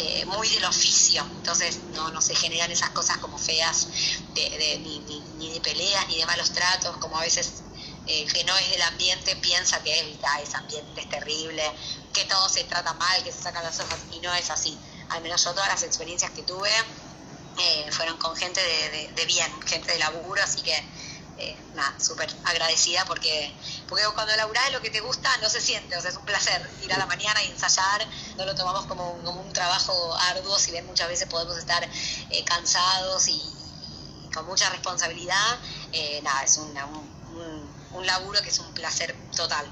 [0.00, 3.88] eh, muy del oficio, entonces no, no se generan esas cosas como feas,
[4.32, 5.00] de, ni,
[5.38, 7.64] ni, de peleas, ni de malos tratos, como a veces
[8.06, 11.64] eh, que no es del ambiente piensa que ese ambiente es terrible,
[12.12, 14.78] que todo se trata mal, que se sacan las hojas, y no es así.
[15.08, 16.70] Al menos yo todas las experiencias que tuve
[17.58, 20.80] eh, fueron con gente de, de bien, gente de laburo, así que
[21.38, 23.52] eh, nada, súper agradecida porque,
[23.88, 26.68] porque cuando laburás lo que te gusta no se siente, o sea, es un placer
[26.82, 30.72] ir a la mañana y ensayar, no lo tomamos como un, un trabajo arduo, si
[30.72, 31.82] bien muchas veces podemos estar
[32.30, 33.40] eh, cansados y,
[34.34, 35.58] con mucha responsabilidad,
[35.92, 36.76] eh, nada, es un,
[37.94, 39.66] un laburo que es un placer total.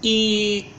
[0.00, 0.70] Y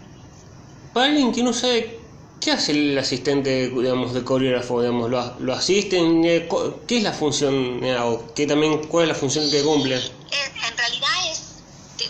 [0.94, 2.05] para alguien que no sabe
[2.46, 4.80] ¿Qué hace el asistente digamos, de coreógrafo?
[4.80, 6.24] Digamos, ¿lo, lo asisten?
[6.24, 6.48] Eh,
[6.86, 7.84] ¿Qué es la función?
[7.84, 9.96] Eh, o qué también, ¿Cuál es la función que cumple?
[9.96, 11.64] En realidad es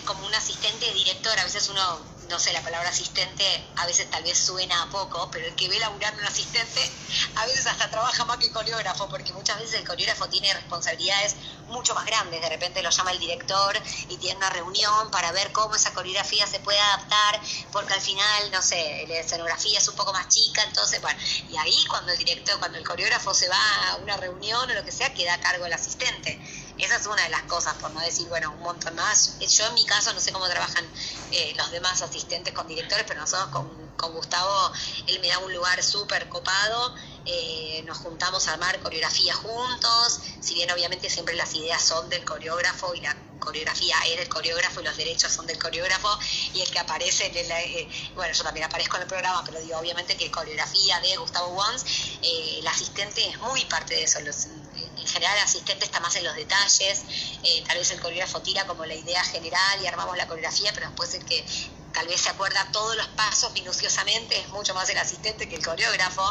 [0.04, 1.32] como un asistente director.
[1.38, 1.80] A veces uno
[2.28, 3.44] no sé, la palabra asistente
[3.76, 6.80] a veces tal vez suena a poco, pero el que ve laburar un asistente
[7.36, 11.36] a veces hasta trabaja más que el coreógrafo, porque muchas veces el coreógrafo tiene responsabilidades
[11.68, 12.40] mucho más grandes.
[12.40, 16.46] De repente lo llama el director y tiene una reunión para ver cómo esa coreografía
[16.46, 17.40] se puede adaptar,
[17.72, 21.56] porque al final, no sé, la escenografía es un poco más chica, entonces, bueno, y
[21.56, 24.92] ahí cuando el director, cuando el coreógrafo se va a una reunión o lo que
[24.92, 26.40] sea, queda a cargo el asistente.
[26.78, 29.38] Esa es una de las cosas, por no decir, bueno, un montón más.
[29.40, 30.84] Yo en mi caso no sé cómo trabajan
[31.32, 34.72] eh, los demás asistentes con directores, pero nosotros con, con Gustavo,
[35.06, 40.54] él me da un lugar súper copado, eh, nos juntamos a armar coreografía juntos, si
[40.54, 44.84] bien obviamente siempre las ideas son del coreógrafo y la coreografía es del coreógrafo y
[44.84, 46.18] los derechos son del coreógrafo
[46.52, 49.60] y el que aparece en el, eh, bueno yo también aparezco en el programa pero
[49.60, 51.84] digo obviamente que coreografía de Gustavo Wons
[52.22, 54.46] el asistente es muy parte de eso los,
[55.06, 57.04] en general el asistente está más en los detalles,
[57.44, 60.88] eh, tal vez el coreógrafo tira como la idea general y armamos la coreografía, pero
[60.88, 61.46] después el que
[61.92, 65.64] tal vez se acuerda todos los pasos minuciosamente es mucho más el asistente que el
[65.64, 66.22] coreógrafo,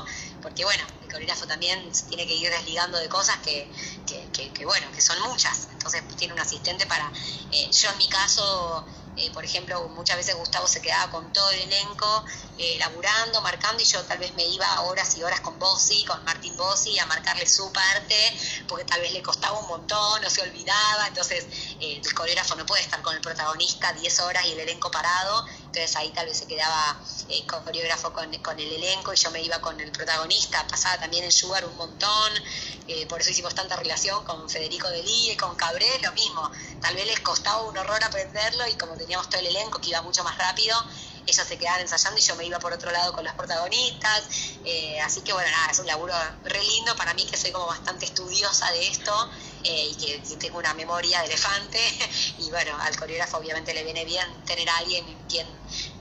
[0.41, 3.71] porque bueno, el coreógrafo también tiene que ir desligando de cosas que,
[4.05, 7.09] que, bueno, que son muchas, entonces tiene un asistente para,
[7.51, 8.85] eh, yo en mi caso
[9.17, 12.25] eh, por ejemplo, muchas veces Gustavo se quedaba con todo el elenco,
[12.57, 16.23] eh, laburando, marcando, y yo tal vez me iba horas y horas con Bossi, con
[16.23, 18.15] Martín Bossi, a marcarle su parte,
[18.67, 21.45] porque tal vez le costaba un montón, no se olvidaba, entonces
[21.79, 25.45] eh, el coreógrafo no puede estar con el protagonista 10 horas y el elenco parado,
[25.75, 29.41] entonces ahí tal vez se quedaba eh, coreógrafo con, con, el elenco y yo me
[29.41, 32.31] iba con el protagonista, pasaba también en Sugar un montón,
[33.09, 37.19] por eso hicimos tanta relación con Federico Delí con Cabré, lo mismo, tal vez les
[37.19, 40.77] costaba un horror aprenderlo y como teníamos todo el elenco que iba mucho más rápido,
[41.25, 44.23] ellos se quedaban ensayando y yo me iba por otro lado con las protagonistas.
[44.63, 47.65] Eh, así que bueno, nada, es un laburo re lindo para mí que soy como
[47.65, 49.29] bastante estudiosa de esto
[49.65, 51.79] eh, y que, tengo una memoria de elefante.
[52.39, 55.47] y bueno, al coreógrafo obviamente le viene bien tener a alguien en quien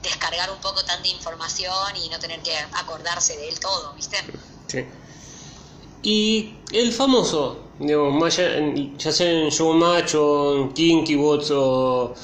[0.03, 4.18] descargar un poco tanta información y no tener que acordarse de él todo, ¿viste?
[4.68, 4.85] Sí.
[6.03, 12.14] Y el famoso, digamos, ya, sea en Showmatch o en Kinky Bots o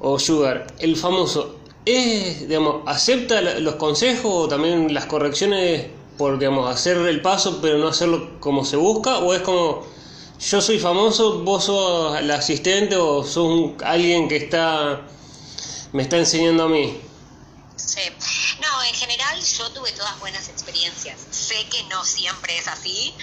[0.00, 5.86] o Sugar, el famoso, es, digamos, acepta los consejos o también las correcciones
[6.18, 9.18] por, digamos, hacer el paso pero no hacerlo como se busca?
[9.18, 9.84] ¿O es como,
[10.38, 15.00] yo soy famoso, vos sos el asistente o sos alguien que está,
[15.92, 17.00] me está enseñando a mí?
[17.76, 18.00] Sí.
[18.60, 21.18] No, en general yo tuve todas buenas experiencias.
[21.30, 23.14] Sé que no siempre es así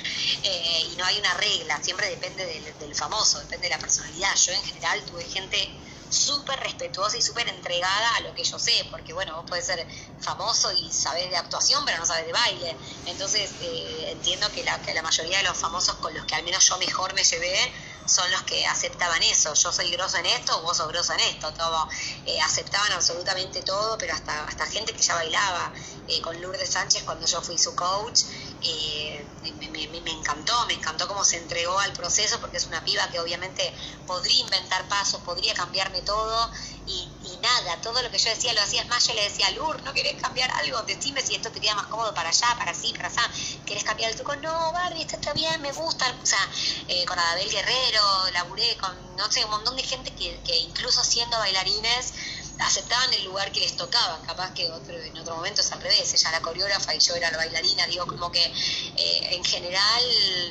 [0.44, 4.36] eh, y no hay una regla, siempre depende del, del famoso, depende de la personalidad.
[4.36, 5.70] Yo en general tuve gente
[6.14, 9.88] súper respetuosa y súper entregada a lo que yo sé, porque bueno, vos puedes ser
[10.18, 12.78] famoso y sabes de actuación, pero no sabes de baile.
[13.06, 16.44] Entonces eh, entiendo que la, que la mayoría de los famosos con los que al
[16.44, 17.74] menos yo mejor me llevé
[18.06, 19.54] son los que aceptaban eso.
[19.54, 21.52] Yo soy groso en esto, vos sos groso en esto.
[21.54, 21.88] Todo,
[22.26, 25.74] eh, aceptaban absolutamente todo, pero hasta, hasta gente que ya bailaba.
[26.08, 28.24] Eh, con Lourdes Sánchez cuando yo fui su coach.
[28.64, 33.10] Eh, me, me, encantó, me encantó cómo se entregó al proceso, porque es una piba
[33.10, 33.74] que obviamente
[34.08, 36.52] podría inventar pasos, podría cambiarme todo.
[36.86, 37.10] Y,
[37.42, 38.86] nada, todo lo que yo decía lo hacía.
[38.86, 40.82] más, yo le decía, Lur, ¿no querés cambiar algo?
[40.84, 43.30] Decime si esto te queda más cómodo para allá, para así, para allá.
[43.66, 44.36] ¿Querés cambiar el truco?
[44.38, 46.06] No, Barbie, esto está bien, me gusta.
[46.22, 46.50] O sea,
[46.88, 51.38] eh, con Adabel Guerrero, laburé con, no sé, un montón de gente que incluso siendo
[51.38, 52.14] bailarines
[52.60, 56.14] aceptaban el lugar que les tocaba, capaz que otro, en otro momento es al revés,
[56.14, 60.04] ella era coreógrafa y yo era la bailarina, digo como que eh, en general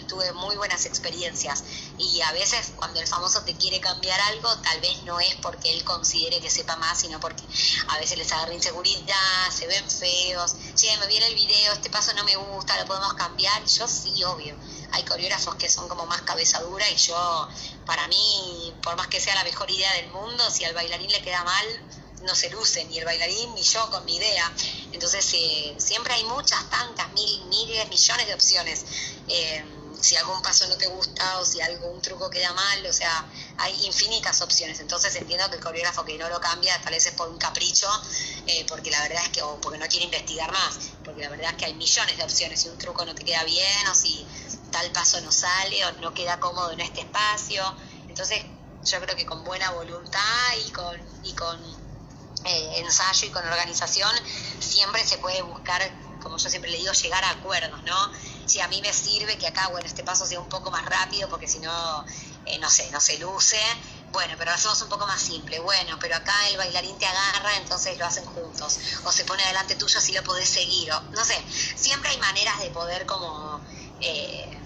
[0.09, 1.65] tuve muy buenas experiencias
[1.99, 5.71] y a veces cuando el famoso te quiere cambiar algo, tal vez no es porque
[5.73, 7.43] él considere que sepa más, sino porque
[7.89, 12.13] a veces les agarra inseguridad, se ven feos, che, me viene el video, este paso
[12.15, 14.57] no me gusta, lo podemos cambiar, yo sí, obvio.
[14.93, 17.49] Hay coreógrafos que son como más cabeza dura y yo,
[17.87, 21.23] para mí, por más que sea la mejor idea del mundo, si al bailarín le
[21.23, 21.67] queda mal,
[22.23, 24.53] no se luce ni el bailarín ni yo con mi idea.
[24.93, 28.85] Entonces eh, siempre hay muchas, tantas, mil, miles, millones de opciones.
[29.29, 29.65] Eh,
[30.01, 33.25] si algún paso no te gusta o si algún truco queda mal, o sea,
[33.59, 34.81] hay infinitas opciones.
[34.81, 37.89] Entonces entiendo que el coreógrafo que no lo cambia tal vez es por un capricho,
[38.47, 41.51] eh, porque la verdad es que, o porque no quiere investigar más, porque la verdad
[41.51, 42.61] es que hay millones de opciones.
[42.61, 44.27] Si un truco no te queda bien o si
[44.71, 47.63] tal paso no sale o no queda cómodo en este espacio.
[48.09, 48.45] Entonces
[48.85, 50.21] yo creo que con buena voluntad
[50.67, 51.59] y con, y con
[52.45, 54.11] eh, ensayo y con organización,
[54.59, 55.81] siempre se puede buscar,
[56.21, 58.13] como yo siempre le digo, llegar a acuerdos, ¿no?
[58.47, 61.29] Si a mí me sirve que acá, bueno, este paso sea un poco más rápido,
[61.29, 62.05] porque si no,
[62.47, 63.61] eh, no sé, no se luce,
[64.11, 67.57] bueno, pero lo hacemos un poco más simple, bueno, pero acá el bailarín te agarra,
[67.59, 71.25] entonces lo hacen juntos, o se pone delante tuyo si lo podés seguir, o no
[71.25, 71.41] sé,
[71.77, 73.61] siempre hay maneras de poder como...
[74.01, 74.62] Eh,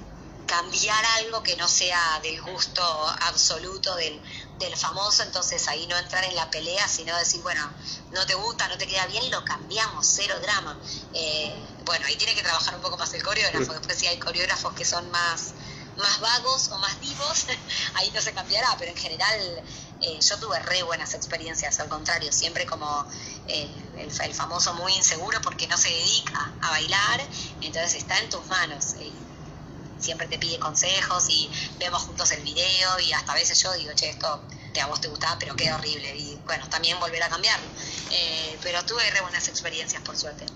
[0.47, 2.83] cambiar algo que no sea del gusto
[3.23, 4.21] absoluto del,
[4.59, 7.69] del famoso, entonces ahí no entrar en la pelea, sino decir, bueno,
[8.13, 10.79] no te gusta, no te queda bien, lo cambiamos, cero drama.
[11.13, 11.55] Eh,
[11.85, 14.85] bueno, ahí tiene que trabajar un poco más el coreógrafo, después si hay coreógrafos que
[14.85, 15.53] son más,
[15.97, 17.47] más vagos o más divos,
[17.95, 19.63] ahí no se cambiará, pero en general
[20.01, 23.07] eh, yo tuve re buenas experiencias, al contrario, siempre como
[23.49, 27.21] el, el, famoso muy inseguro porque no se dedica a bailar,
[27.61, 28.95] entonces está en tus manos
[29.99, 33.93] siempre te pide consejos y vemos juntos el video y hasta a veces yo digo,
[33.95, 34.43] che, esto
[34.81, 36.17] a vos te gustaba, pero queda horrible.
[36.17, 37.67] Y bueno, también volver a cambiarlo.
[38.11, 40.47] Eh, pero tuve re buenas experiencias, por suerte.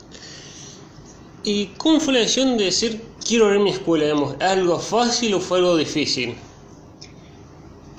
[1.43, 4.05] ¿Y cómo fue la decisión de decir, quiero ver mi escuela?
[4.05, 6.39] Digamos, ¿Algo fácil o fue algo difícil?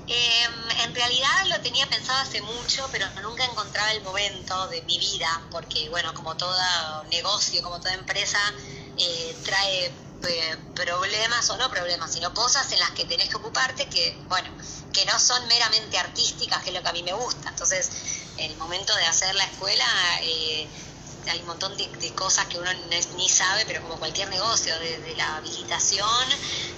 [0.08, 5.00] Em, en realidad lo tenía pensado hace mucho, pero nunca encontraba el momento de mi
[5.00, 6.54] vida, porque bueno, como todo
[7.10, 8.40] negocio, como toda empresa,
[8.98, 9.92] eh, trae
[10.74, 14.50] problemas o no problemas, sino cosas en las que tenés que ocuparte que, bueno,
[14.94, 17.50] que no son meramente artísticas, que es lo que a mí me gusta.
[17.50, 17.90] Entonces,
[18.38, 19.86] el momento de hacer la escuela,
[20.24, 20.68] eh,
[21.30, 22.70] hay un montón de, cosas que uno
[23.16, 26.30] ni sabe, pero como cualquier negocio, desde la habilitación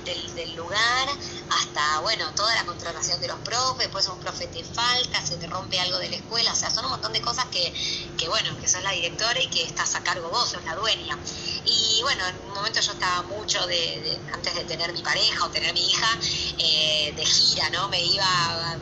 [0.06, 1.10] del, lugar
[1.50, 5.48] hasta, bueno, toda la contratación de los profes, después un profe te falta, se te
[5.48, 7.74] rompe algo de la escuela, o sea, son un montón de cosas que,
[8.18, 11.18] que bueno, que sos la directora y que estás a cargo vos, sos la dueña.
[11.66, 15.50] Y bueno, en un momento yo estaba mucho de, antes de tener mi pareja o
[15.50, 16.20] tener mi hija,
[16.58, 17.88] eh, de gira, ¿no?
[17.90, 18.78] Me iba,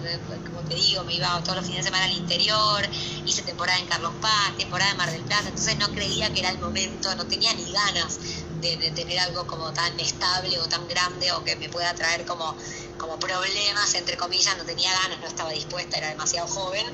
[0.64, 2.90] te digo, me iba todos los fines de semana al interior,
[3.26, 6.50] hice temporada en Carlos Paz, temporada en Mar del Plata, entonces no creía que era
[6.50, 8.20] el momento, no tenía ni ganas
[8.62, 12.56] de, tener algo como tan estable o tan grande o que me pueda traer como,
[13.02, 16.86] como problemas, entre comillas, no tenía ganas, no estaba dispuesta, era demasiado joven.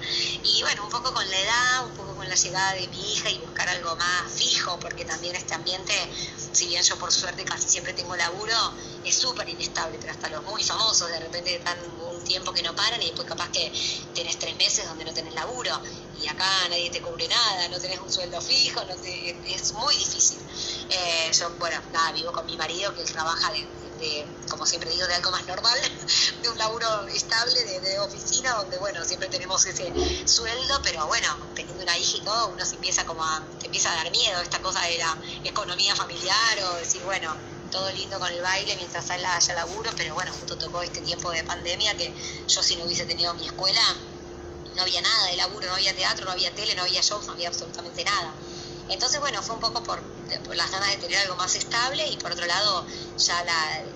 [0.41, 3.29] Y bueno, un poco con la edad, un poco con la llegada de mi hija
[3.29, 5.93] y buscar algo más fijo, porque también este ambiente,
[6.53, 8.55] si bien yo por suerte casi siempre tengo laburo,
[9.03, 12.73] es súper inestable, pero hasta los muy famosos de repente están un tiempo que no
[12.73, 13.71] paran y después capaz que
[14.15, 15.71] tenés tres meses donde no tenés laburo
[16.21, 19.95] y acá nadie te cubre nada, no tenés un sueldo fijo, no te, es muy
[19.95, 20.39] difícil.
[20.89, 25.07] Eh, yo, bueno, nada, vivo con mi marido que trabaja de, de, como siempre digo,
[25.07, 25.79] de algo más normal,
[26.41, 29.91] de un laburo estable, de, oficina, donde, bueno, siempre tenemos ese
[30.25, 33.91] sueldo, pero bueno, teniendo una hija y todo, uno se empieza como a, te empieza
[33.91, 37.35] a dar miedo esta cosa de la economía familiar o decir, bueno,
[37.71, 41.43] todo lindo con el baile mientras haya laburo, pero bueno, justo tocó este tiempo de
[41.43, 42.13] pandemia que
[42.47, 43.81] yo si no hubiese tenido mi escuela,
[44.75, 47.33] no había nada de laburo, no había teatro, no había tele, no había shows, no
[47.33, 48.33] había absolutamente nada.
[48.89, 49.99] Entonces, bueno, fue un poco por,
[50.55, 52.85] las ganas de tener algo más estable y por otro lado
[53.17, 53.43] ya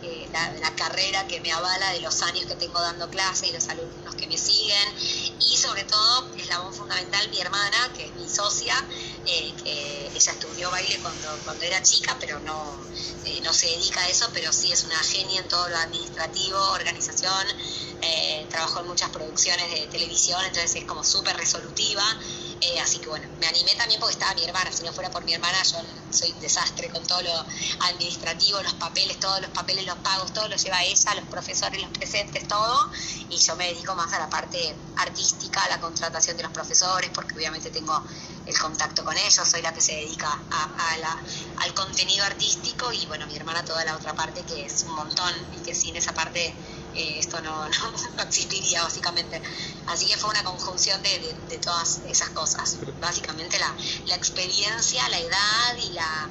[0.04, 3.68] eh, la, carrera que me avala de los años que tengo dando clase y los
[3.70, 4.96] alumnos que me siguen.
[5.40, 8.74] Y sobre todo es la voz fundamental mi hermana, que es mi socia,
[9.26, 12.78] eh, que ella estudió baile cuando, cuando era chica, pero no,
[13.26, 16.58] eh, no se dedica a eso, pero sí es una genia en todo lo administrativo,
[16.72, 17.48] organización,
[18.50, 22.04] trabajó en muchas producciones de televisión, entonces es como súper resolutiva
[22.62, 25.24] eh, así que bueno, me animé también porque estaba mi hermana, si no fuera por
[25.24, 25.80] mi hermana yo
[26.12, 27.46] soy un desastre con todo lo
[27.88, 31.92] administrativo, los papeles, todos los papeles, los pagos, todo lo lleva ella, los profesores, los
[31.92, 32.90] presentes, todo,
[33.30, 37.10] y yo me dedico más a la parte artística, a la contratación de los profesores,
[37.14, 38.04] porque obviamente tengo
[38.46, 41.18] el contacto con ellos, soy la que se dedica a, la,
[41.58, 42.92] al contenido artístico.
[42.92, 45.96] Y bueno, mi hermana toda la otra parte que es un montón y que sin
[45.96, 46.54] esa parte
[46.96, 47.68] eh, esto no,
[48.18, 49.42] no, existiría básicamente.
[49.88, 52.78] Así que fue una conjunción de, de, todas esas cosas.
[53.00, 53.76] Básicamente la,
[54.06, 56.30] la experiencia, la edad y la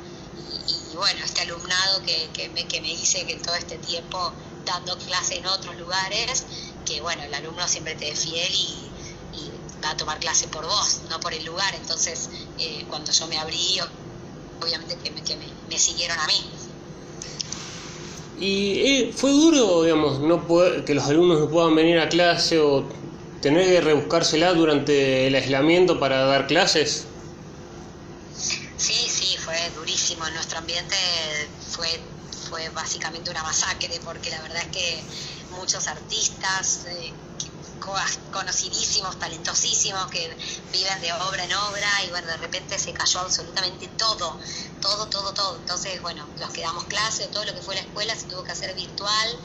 [0.93, 4.33] y, bueno, este alumnado que, que, me, que me que todo este tiempo
[4.65, 6.45] dando clase en otros lugares,
[6.85, 8.87] que bueno, el alumno siempre te es fiel y,
[9.83, 11.75] va a tomar clase por vos, no por el lugar.
[11.75, 13.81] Entonces, eh, cuando yo me abrí,
[14.61, 15.39] obviamente que me, que
[15.71, 16.60] me siguieron a mí.
[18.41, 22.59] Y eh, fue duro, digamos, no poder, que los alumnos no puedan venir a clase
[22.59, 22.89] o
[23.43, 27.05] tener que rebuscársela durante el aislamiento para dar clases.
[28.79, 30.27] Sí, sí, fue durísimo.
[30.27, 30.97] En nuestro ambiente
[31.71, 31.89] fue,
[32.49, 35.03] fue básicamente una masacre porque la verdad es que
[35.59, 36.87] muchos artistas...
[36.87, 37.13] Eh,
[38.31, 40.37] conocidísimos, talentosísimos, que
[40.73, 44.39] viven de obra en obra y bueno, de repente se cayó absolutamente todo,
[44.81, 45.57] todo, todo, todo.
[45.57, 48.53] Entonces, bueno, los que damos clase, todo lo que fue la escuela se tuvo que
[48.53, 49.39] hacer virtual,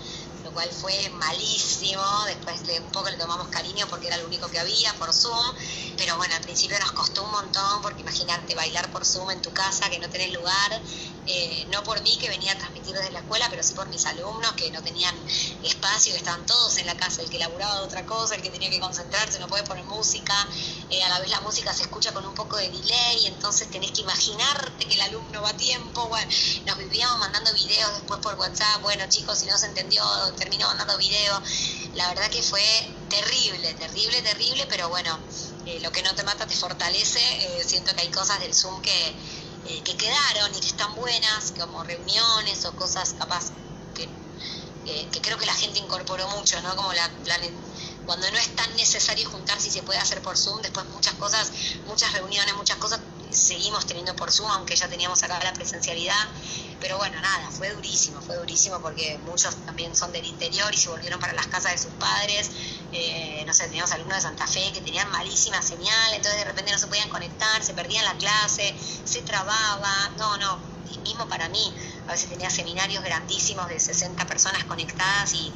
[0.43, 2.03] lo cual fue malísimo.
[2.27, 5.55] Después un poco le tomamos cariño porque era lo único que había por Zoom,
[5.97, 9.51] pero bueno, al principio nos costó un montón porque imagínate bailar por Zoom en tu
[9.51, 10.81] casa, que no tenés lugar
[11.27, 14.05] eh, no por mí que venía a transmitir desde la escuela, pero sí por mis
[14.05, 15.15] alumnos que no tenían
[15.63, 18.51] espacio, que estaban todos en la casa, el que laburaba de otra cosa, el que
[18.51, 20.33] tenía que concentrarse, no puede poner música,
[20.89, 23.91] eh, a la vez la música se escucha con un poco de delay, entonces tenés
[23.91, 26.29] que imaginarte que el alumno va a tiempo, bueno,
[26.65, 30.03] nos vivíamos mandando videos después por WhatsApp, bueno chicos, si no se entendió,
[30.37, 31.41] termino mandando videos,
[31.93, 32.63] la verdad que fue
[33.09, 35.19] terrible, terrible, terrible, pero bueno,
[35.65, 37.19] eh, lo que no te mata te fortalece,
[37.65, 39.15] siento que hay cosas del Zoom que
[39.67, 43.51] eh, que quedaron y que están buenas, como reuniones o cosas capaz
[43.95, 44.07] que,
[45.21, 46.75] creo que la gente incorporó mucho, ¿no?
[46.75, 47.09] Como la,
[48.05, 51.51] cuando no es tan necesario juntarse y se puede hacer por Zoom, después muchas cosas,
[51.87, 52.99] muchas reuniones, muchas cosas
[53.31, 56.27] seguimos teniendo por Zoom, aunque ya teníamos acá la presencialidad.
[56.79, 60.89] Pero bueno, nada, fue durísimo, fue durísimo porque muchos también son del interior y se
[60.89, 62.51] volvieron para las casas de sus padres.
[62.91, 66.71] Eh, no sé, teníamos alumnos de Santa Fe que tenían malísima señal, entonces de repente
[66.71, 70.11] no se podían conectar, se perdían la clase, se trababa.
[70.17, 70.59] No, no,
[70.91, 71.73] y mismo para mí,
[72.07, 75.51] a veces tenía seminarios grandísimos de 60 personas conectadas y,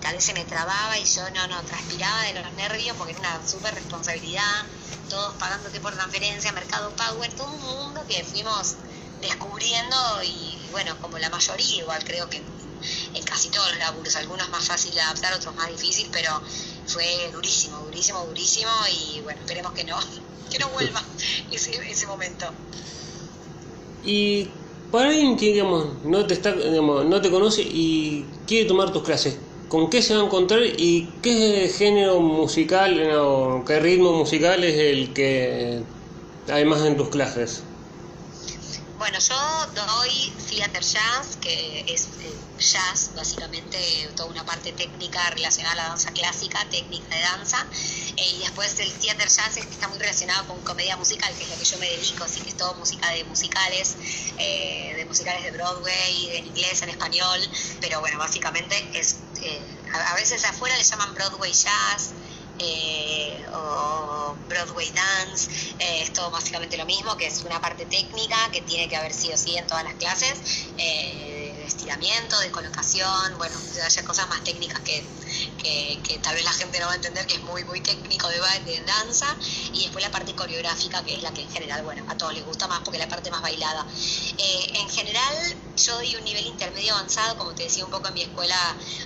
[0.00, 3.20] tal vez se me trababa y yo no, no, transpiraba de los nervios porque era
[3.20, 4.64] una súper responsabilidad,
[5.10, 8.76] todos pagándote por transferencia, Mercado Power, todo un mundo que fuimos
[9.20, 12.40] descubriendo y bueno, como la mayoría, igual creo que
[13.14, 16.40] en casi todos los laburos, algunos más fácil de adaptar, otros más difícil, pero
[16.86, 19.98] fue durísimo, durísimo, durísimo y bueno, esperemos que no,
[20.50, 21.02] que no vuelva
[21.50, 22.46] ese, ese momento.
[24.04, 24.48] Y
[24.90, 29.02] para alguien que digamos, no te está, digamos, no te conoce y quiere tomar tus
[29.02, 34.64] clases, ¿con qué se va a encontrar y qué género musical o qué ritmo musical
[34.64, 35.82] es el que
[36.50, 37.64] hay más en tus clases?
[38.98, 43.78] Bueno, yo doy theater jazz, que es eh, jazz, básicamente
[44.16, 47.64] toda una parte técnica relacionada a la danza clásica, técnica de danza,
[48.16, 51.56] eh, y después el theater jazz está muy relacionado con comedia musical, que es lo
[51.56, 53.94] que yo me dedico, así que es todo música de musicales,
[54.36, 57.40] eh, de musicales de Broadway, en inglés, en español,
[57.80, 59.18] pero bueno, básicamente es,
[59.94, 62.14] a, a veces afuera le llaman Broadway jazz,
[62.58, 68.36] eh, o Broadway Dance, eh, es todo básicamente lo mismo, que es una parte técnica
[68.52, 70.38] que tiene que haber sido sí en todas las clases,
[70.76, 75.04] eh, de estiramiento, de colocación, bueno, haya cosas más técnicas que,
[75.58, 78.40] que, tal vez la gente no va a entender, que es muy, muy técnico de,
[78.64, 79.26] de danza,
[79.72, 82.44] y después la parte coreográfica, que es la que en general, bueno, a todos les
[82.44, 83.86] gusta más porque es la parte más bailada.
[84.38, 85.34] Eh, en general,
[85.76, 88.56] yo doy un nivel intermedio avanzado, como te decía un poco en mi escuela,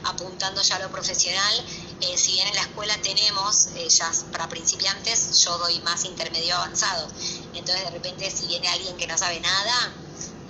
[0.05, 1.65] apuntando ya a lo profesional.
[2.01, 6.57] Eh, si bien en la escuela tenemos eh, ya para principiantes, yo doy más intermedio
[6.57, 7.09] avanzado.
[7.55, 10.02] Entonces, de repente, si viene alguien que no sabe nada,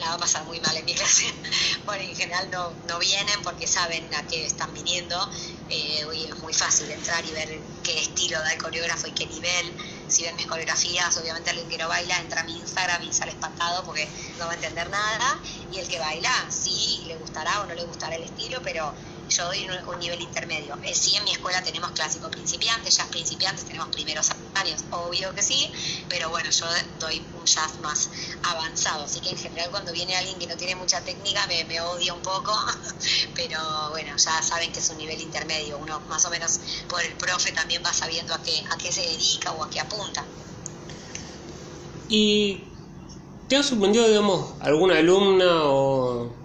[0.09, 1.33] va a pasar muy mal en mi clase.
[1.85, 5.17] bueno, en general no, no vienen porque saben a qué están viniendo.
[5.69, 9.27] Eh, hoy es muy fácil entrar y ver qué estilo da el coreógrafo y qué
[9.27, 9.77] nivel.
[10.07, 13.33] Si ven mis coreografías, obviamente alguien que no baila entra a mi Instagram y sale
[13.33, 14.07] espantado porque
[14.39, 15.41] no va a entender nada.
[15.71, 18.95] Y el que baila, sí, le gustará o no le gustará el estilo, pero
[19.33, 20.79] yo doy un, nivel intermedio.
[20.83, 25.43] Eh, sí, en mi escuela tenemos clásico principiantes, jazz principiantes, tenemos primeros años, obvio que
[25.43, 25.71] sí,
[26.09, 26.67] pero bueno, yo
[27.01, 28.11] doy un jazz más
[28.43, 29.05] avanzado.
[29.05, 32.13] Así que en general cuando viene alguien que no tiene mucha técnica me, me odia
[32.15, 32.53] un poco,
[33.35, 35.79] pero bueno, ya saben que es un nivel intermedio.
[35.79, 39.03] Uno más o menos por el profe también va sabiendo a qué, a qué se
[39.03, 40.25] dedica o a qué apunta.
[42.09, 42.65] ¿Y
[43.49, 46.42] te ha sorprendido, digamos, alguna alumna o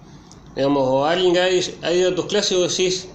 [0.57, 1.39] digamos, o alguien que
[1.83, 3.07] ha ido a tus clases y vos decís,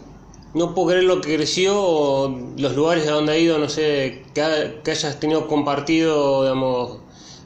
[0.54, 4.24] no puedo creer lo que creció, o los lugares a donde ha ido, no sé,
[4.32, 7.00] que, hayas tenido compartido, digamos,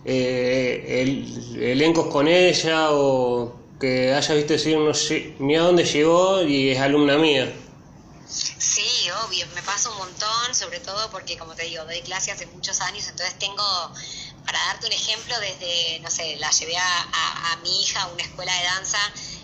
[0.04, 6.42] eh, el, elencos con ella, o que hayas visto decir, no sé, mira dónde llegó
[6.42, 7.50] y es alumna mía.
[8.28, 12.44] Sí, obvio, me pasa un montón, sobre todo porque, como te digo, doy clases hace
[12.48, 13.64] muchos años, entonces tengo,
[14.44, 18.22] para darte un ejemplo, desde, no sé, la llevé a, a mi hija a una
[18.22, 18.98] escuela de danza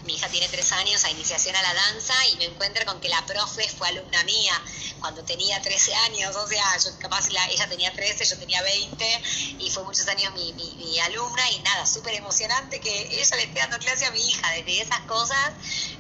[0.05, 3.09] mi hija tiene tres años a iniciación a la danza y me encuentro con que
[3.09, 4.53] la profe fue alumna mía
[5.01, 9.23] cuando tenía 13 años, o sea, yo capaz ella tenía 13, yo tenía 20
[9.59, 13.79] y fue muchos años mi, alumna y nada, súper emocionante que ella le esté dando
[13.79, 15.53] clase a mi hija, desde esas cosas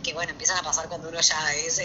[0.02, 1.80] que bueno, empiezan a pasar cuando uno ya es,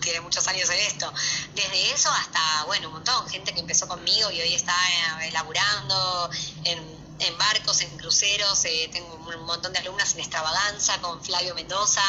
[0.00, 1.12] tiene muchos años en esto.
[1.54, 4.74] Desde eso hasta, bueno, un montón, gente que empezó conmigo y hoy está
[5.22, 6.30] elaborando
[6.64, 11.22] eh, en en barcos, en cruceros, eh, tengo un montón de alumnas en extravaganza con
[11.22, 12.02] Flavio Mendoza.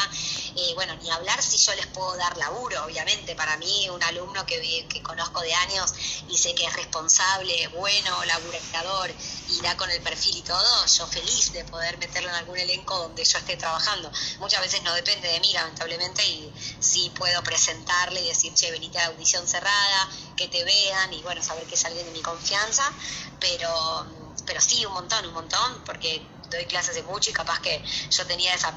[0.56, 3.34] Eh, bueno, ni hablar si yo les puedo dar laburo, obviamente.
[3.34, 5.92] Para mí, un alumno que, que conozco de años
[6.28, 9.10] y sé que es responsable, bueno, laburador
[9.48, 12.98] y da con el perfil y todo, yo feliz de poder meterlo en algún elenco
[12.98, 14.10] donde yo esté trabajando.
[14.38, 18.98] Muchas veces no depende de mí, lamentablemente, y sí puedo presentarle y decir, che, venite
[18.98, 22.22] a la audición cerrada, que te vean y bueno, saber que es alguien de mi
[22.22, 22.90] confianza,
[23.38, 24.06] pero
[24.46, 28.26] pero sí, un montón, un montón, porque doy clases de mucho y capaz que yo
[28.26, 28.74] tenía esa,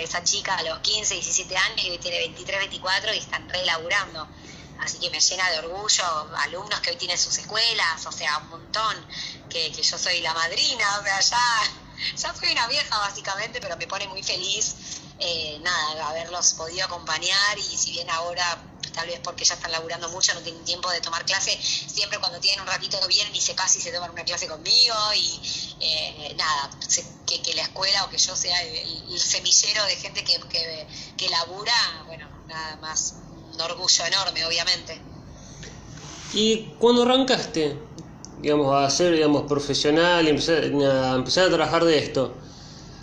[0.00, 4.28] esa, chica a los 15, 17 años y hoy tiene 23, 24 y están relaburando.
[4.80, 6.04] Así que me llena de orgullo
[6.38, 9.06] alumnos que hoy tienen sus escuelas, o sea, un montón,
[9.48, 13.76] que, que yo soy la madrina, o sea, ya, ya soy una vieja básicamente, pero
[13.76, 14.74] me pone muy feliz,
[15.18, 18.58] eh, nada, haberlos podido acompañar y si bien ahora
[18.94, 22.38] tal vez porque ya están laburando mucho, no tienen tiempo de tomar clase, siempre cuando
[22.40, 25.40] tienen un ratito vienen y se pasan y se toman una clase conmigo y
[25.80, 26.70] eh, nada,
[27.26, 30.86] que, la escuela o que yo sea el, semillero de gente que, que,
[31.16, 33.14] que labura, bueno, nada más,
[33.52, 35.00] un orgullo enorme, obviamente.
[36.32, 37.78] ¿Y cuando arrancaste,
[38.40, 42.34] digamos, a ser, digamos, profesional y empezar, a empezar a trabajar de esto,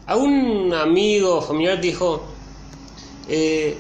[0.06, 2.24] ¿algún amigo o familiar dijo,
[3.30, 3.78] eh,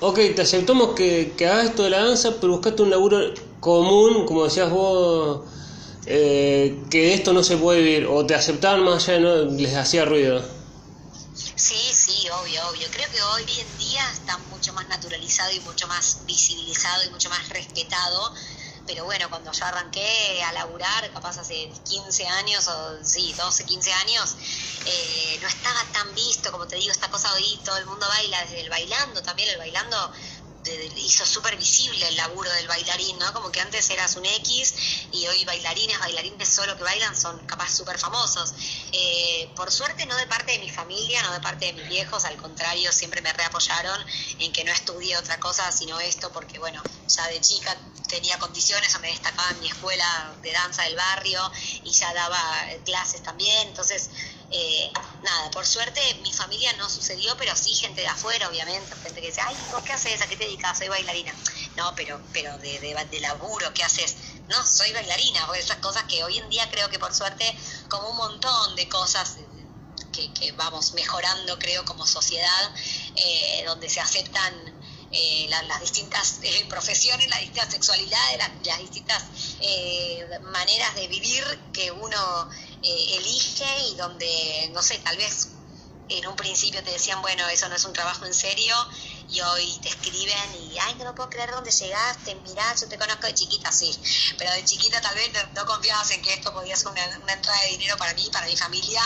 [0.00, 3.18] ok, te aceptamos que, que, hagas esto de la danza, pero buscaste un laburo
[3.60, 5.42] común, como decías vos,
[6.06, 9.36] eh, que esto no se puede vivir, o te aceptaban más allá, ¿no?
[9.44, 10.42] les hacía ruido.
[11.60, 12.88] Sí, sí, obvio, obvio.
[12.90, 17.28] Creo que hoy en día está mucho más naturalizado y mucho más visibilizado y mucho
[17.28, 18.32] más respetado
[18.90, 23.92] pero bueno, cuando yo arranqué a laburar, capaz hace 15 años, o sí, 12, 15
[23.92, 24.36] años,
[24.84, 28.40] eh, no estaba tan visto, como te digo, esta cosa hoy todo el mundo baila,
[28.42, 30.10] desde el bailando también, el bailando
[30.96, 33.32] hizo súper visible el laburo del bailarín, ¿no?
[33.32, 34.74] Como que antes eras un X
[35.12, 38.54] y hoy bailarines, bailarines solo que bailan son capaz súper famosos.
[38.92, 42.24] Eh, por suerte no de parte de mi familia, no de parte de mis viejos,
[42.24, 44.04] al contrario, siempre me reapoyaron
[44.38, 47.76] en que no estudié otra cosa sino esto, porque bueno, ya de chica
[48.08, 51.50] tenía condiciones o me destacaba en mi escuela de danza del barrio
[51.84, 52.40] y ya daba
[52.84, 54.10] clases también, entonces
[54.52, 54.90] eh,
[55.22, 59.28] nada, por suerte mi familia no sucedió, pero sí gente de afuera, obviamente, gente que
[59.28, 60.20] dice, ay, ¿vos qué haces?
[60.20, 60.76] ¿A qué te dedicas?
[60.76, 61.32] Soy bailarina.
[61.76, 64.16] No, pero, pero de, de, laburo, ¿qué haces?
[64.48, 67.56] No, soy bailarina, o esas cosas que hoy en día creo que por suerte,
[67.88, 69.36] como un montón de cosas
[70.12, 72.74] que, que vamos mejorando, creo, como sociedad,
[73.14, 74.52] eh, donde se aceptan
[75.12, 79.24] eh, las distintas profesiones, las distintas sexualidades, las distintas
[80.42, 82.48] maneras de vivir que uno
[82.82, 85.48] eh, elige y donde, no sé, tal vez
[86.10, 88.74] en un principio te decían, bueno, eso no es un trabajo en serio
[89.28, 93.26] y hoy te escriben y, ay, no puedo creer dónde llegaste, mirá, yo te conozco
[93.28, 93.96] de chiquita, sí,
[94.36, 97.68] pero de chiquita tal vez no, confiabas en que esto podía ser una, entrada de
[97.68, 99.00] dinero para mí, para mi familia,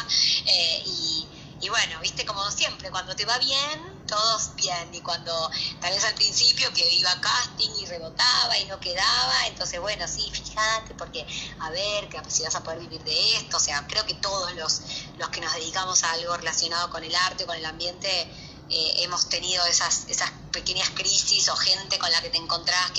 [0.47, 1.29] eh, y,
[1.61, 5.51] y bueno, viste, como siempre, cuando te va bien, todos bien, y cuando
[5.81, 10.31] tal vez al principio que iba casting y rebotaba y no quedaba, entonces bueno, sí,
[10.33, 11.27] fíjate, porque
[11.61, 14.55] a ver, que si vas a poder vivir de esto, o sea, creo que todos
[14.55, 14.83] los,
[15.19, 18.29] los que nos dedicamos a algo relacionado con el arte, con el ambiente,
[18.71, 22.93] eh, hemos tenido esas, esas pequeñas crisis o gente con la que te encontrás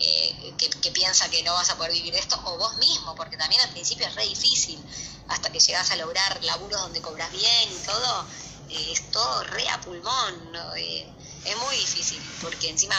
[0.00, 3.14] eh, que, que, piensa que no vas a poder vivir de esto, o vos mismo,
[3.14, 4.82] porque también al principio es re difícil,
[5.28, 8.26] hasta que llegas a lograr laburos donde cobras bien y todo,
[8.70, 11.12] es todo re a pulmón, eh,
[11.44, 12.96] es muy difícil, porque encima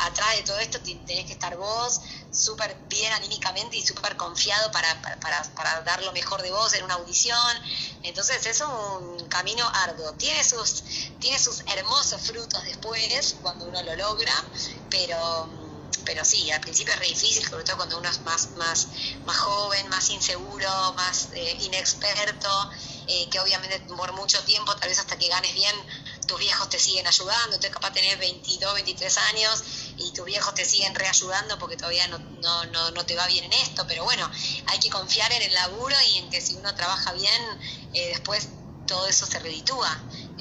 [0.00, 2.00] atrás de todo esto tenés que estar vos
[2.30, 6.84] súper bien anímicamente y súper confiado para, para, para, dar lo mejor de vos en
[6.84, 7.38] una audición.
[8.04, 10.12] Entonces es un camino arduo.
[10.14, 10.84] Tiene sus,
[11.18, 14.44] tiene sus hermosos frutos después, cuando uno lo logra,
[14.88, 15.72] pero
[16.04, 18.88] pero sí, al principio es re difícil, sobre todo cuando uno es más, más,
[19.24, 22.70] más joven, más inseguro, más eh, inexperto
[23.06, 25.74] eh, que obviamente por mucho tiempo, tal vez hasta que ganes bien,
[26.26, 29.62] tus viejos te siguen ayudando, entonces capaz de tener 22, 23 años
[29.96, 33.44] y tus viejos te siguen reayudando porque todavía no, no, no, no, te va bien
[33.44, 34.30] en esto, pero bueno,
[34.66, 37.60] hay que confiar en el laburo y en que si uno trabaja bien,
[37.92, 38.48] eh, después
[38.86, 39.90] todo eso se reditúa.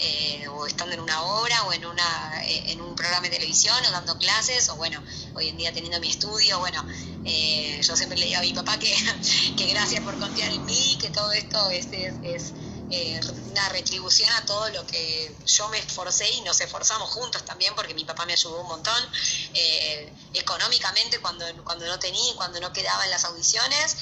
[0.03, 3.91] Eh, o estando en una obra o en, una, en un programa de televisión o
[3.91, 4.99] dando clases o bueno,
[5.35, 6.83] hoy en día teniendo mi estudio, bueno,
[7.23, 8.95] eh, yo siempre le digo a mi papá que,
[9.57, 11.87] que, gracias por confiar en mí, que todo esto es,
[12.23, 12.53] es,
[12.89, 17.73] eh, una retribución a todo lo que yo me esforcé y nos esforzamos juntos también,
[17.75, 19.09] porque mi papá me ayudó un montón
[19.53, 23.95] eh, económicamente cuando, cuando no tenía, cuando no quedaba en las audiciones,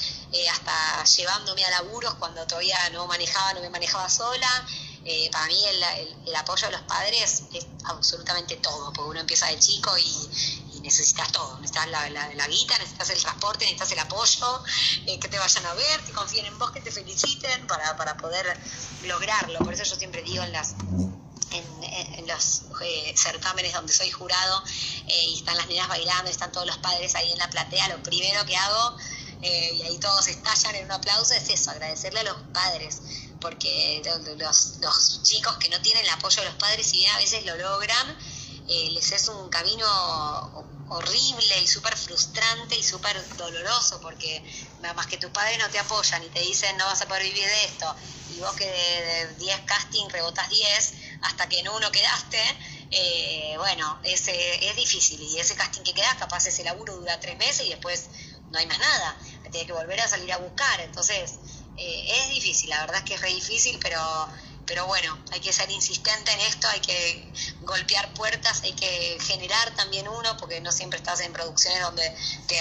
[0.50, 4.66] hasta llevándome a laburos cuando todavía no manejaba, no me manejaba sola.
[5.32, 5.82] Para mí el,
[6.26, 11.30] el, apoyo de los padres es absolutamente todo, porque uno empieza de chico y, necesitas
[11.32, 14.64] todo, necesitas la, la, guita, necesitas el transporte, necesitas el apoyo,
[15.06, 18.16] eh, que te vayan a ver, que confíen en vos, que te feliciten para, para
[18.16, 18.58] poder
[19.04, 19.58] lograrlo.
[19.60, 20.74] Por eso yo siempre digo en las
[21.52, 24.62] en, los eh, certámenes donde soy jurado
[25.08, 28.02] eh, y están las niñas bailando, están todos los padres ahí en la platea, lo
[28.02, 28.96] primero que hago,
[29.42, 33.00] y ahí todos estallan en un aplauso, es eso, agradecerle a los padres,
[33.40, 34.02] porque
[34.36, 37.56] los, chicos que no tienen el apoyo de los padres, si bien a veces lo
[37.56, 38.18] logran,
[38.68, 39.86] eh, les es un camino
[40.90, 44.44] horrible y súper frustrante y súper doloroso porque
[44.94, 47.46] más que tus padres no te apoyan y te dicen no vas a poder vivir
[47.46, 47.96] de esto
[48.30, 52.38] y vos que de 10 casting rebotas 10 hasta que en uno quedaste,
[52.90, 57.36] eh, bueno, ese, es difícil y ese casting que quedas capaz ese laburo dura tres
[57.38, 58.08] meses y después
[58.50, 59.16] no hay más nada,
[59.50, 61.38] tienes que volver a salir a buscar, entonces
[61.76, 63.98] eh, es difícil, la verdad es que es re difícil, pero
[64.70, 69.74] pero bueno, hay que ser insistente en esto, hay que golpear puertas, hay que generar
[69.74, 72.04] también uno, porque no siempre estás en producciones donde
[72.46, 72.56] te,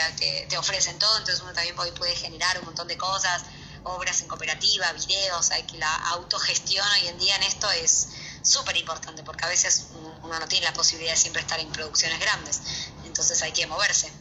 [0.47, 3.43] te, ofrecen todo, entonces uno también puede, generar un montón de cosas,
[3.83, 8.07] obras en cooperativa, videos, hay que la autogestión hoy en día en esto es
[8.41, 9.89] súper importante, porque a veces
[10.23, 12.61] uno no tiene la posibilidad de siempre estar en producciones grandes,
[13.05, 14.11] entonces hay que moverse.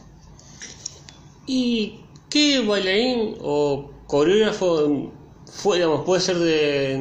[1.47, 5.11] ¿Y qué bailarín o coreógrafo
[5.45, 6.97] fue, digamos, puede ser de,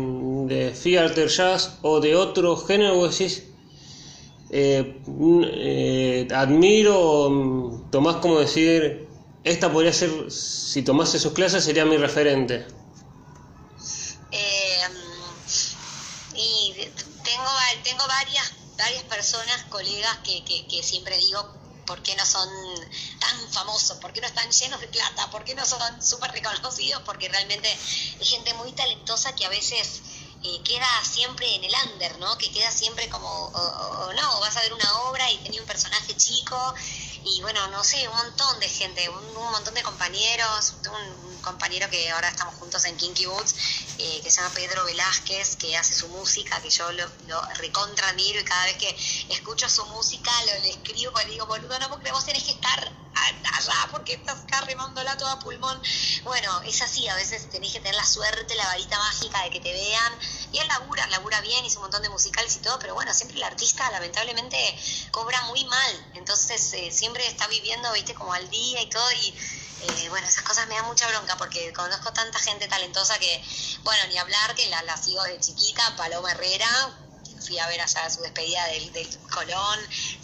[0.47, 3.45] de theater jazz o de otro género, vos decís,
[4.51, 9.09] eh, eh, admiro, mm, tomás como decir,
[9.43, 12.67] esta podría ser, si tomase sus clases, sería mi referente.
[14.31, 14.83] Eh,
[16.35, 16.75] y
[17.25, 17.51] tengo,
[17.85, 21.58] tengo varias, varias personas, colegas, que, que, que siempre digo,
[21.89, 22.49] ¿por qué no son
[23.19, 23.97] tan famosos?
[23.97, 25.31] ¿Por qué no están llenos de plata?
[25.31, 27.03] ¿Por qué no son súper reconocidos?
[27.03, 27.67] Porque realmente
[28.21, 30.03] hay gente muy talentosa que a veces
[30.45, 32.37] eh, queda siempre en el under, ¿no?
[32.37, 36.15] Que queda siempre como, o, no, vas a ver una obra y tenía un personaje
[36.15, 36.75] chico
[37.25, 42.11] y bueno, no sé, un montón de gente, un, montón de compañeros, un, compañero que
[42.11, 43.55] ahora estamos juntos en Kinky Boots,
[43.99, 48.09] eh, que se llama Pedro Velázquez, que hace su música, que yo lo, lo recontra
[48.09, 48.97] admiro y cada vez que
[49.31, 52.51] escucho su música lo le escribo y le digo, boludo, no, porque vos tenés que
[52.51, 52.93] estar
[53.55, 55.81] allá porque estás acá remándola toda pulmón.
[56.25, 59.61] Bueno, es así, a veces tenés que tener la suerte, la varita mágica de que
[59.61, 60.19] te vean.
[60.53, 63.37] Y él labura, labura bien, hizo un montón de musicales y todo, pero bueno, siempre
[63.37, 64.57] el artista lamentablemente
[65.11, 66.11] cobra muy mal.
[66.15, 69.13] Entonces eh, siempre está viviendo, viste, como al día y todo.
[69.13, 69.35] Y
[69.83, 73.43] eh, bueno, esas cosas me dan mucha bronca porque conozco tanta gente talentosa que,
[73.85, 76.69] bueno, ni hablar que la, la sigo de chiquita, Paloma Herrera,
[77.49, 78.91] fui a ver allá su despedida del,
[79.31, 79.79] Colón,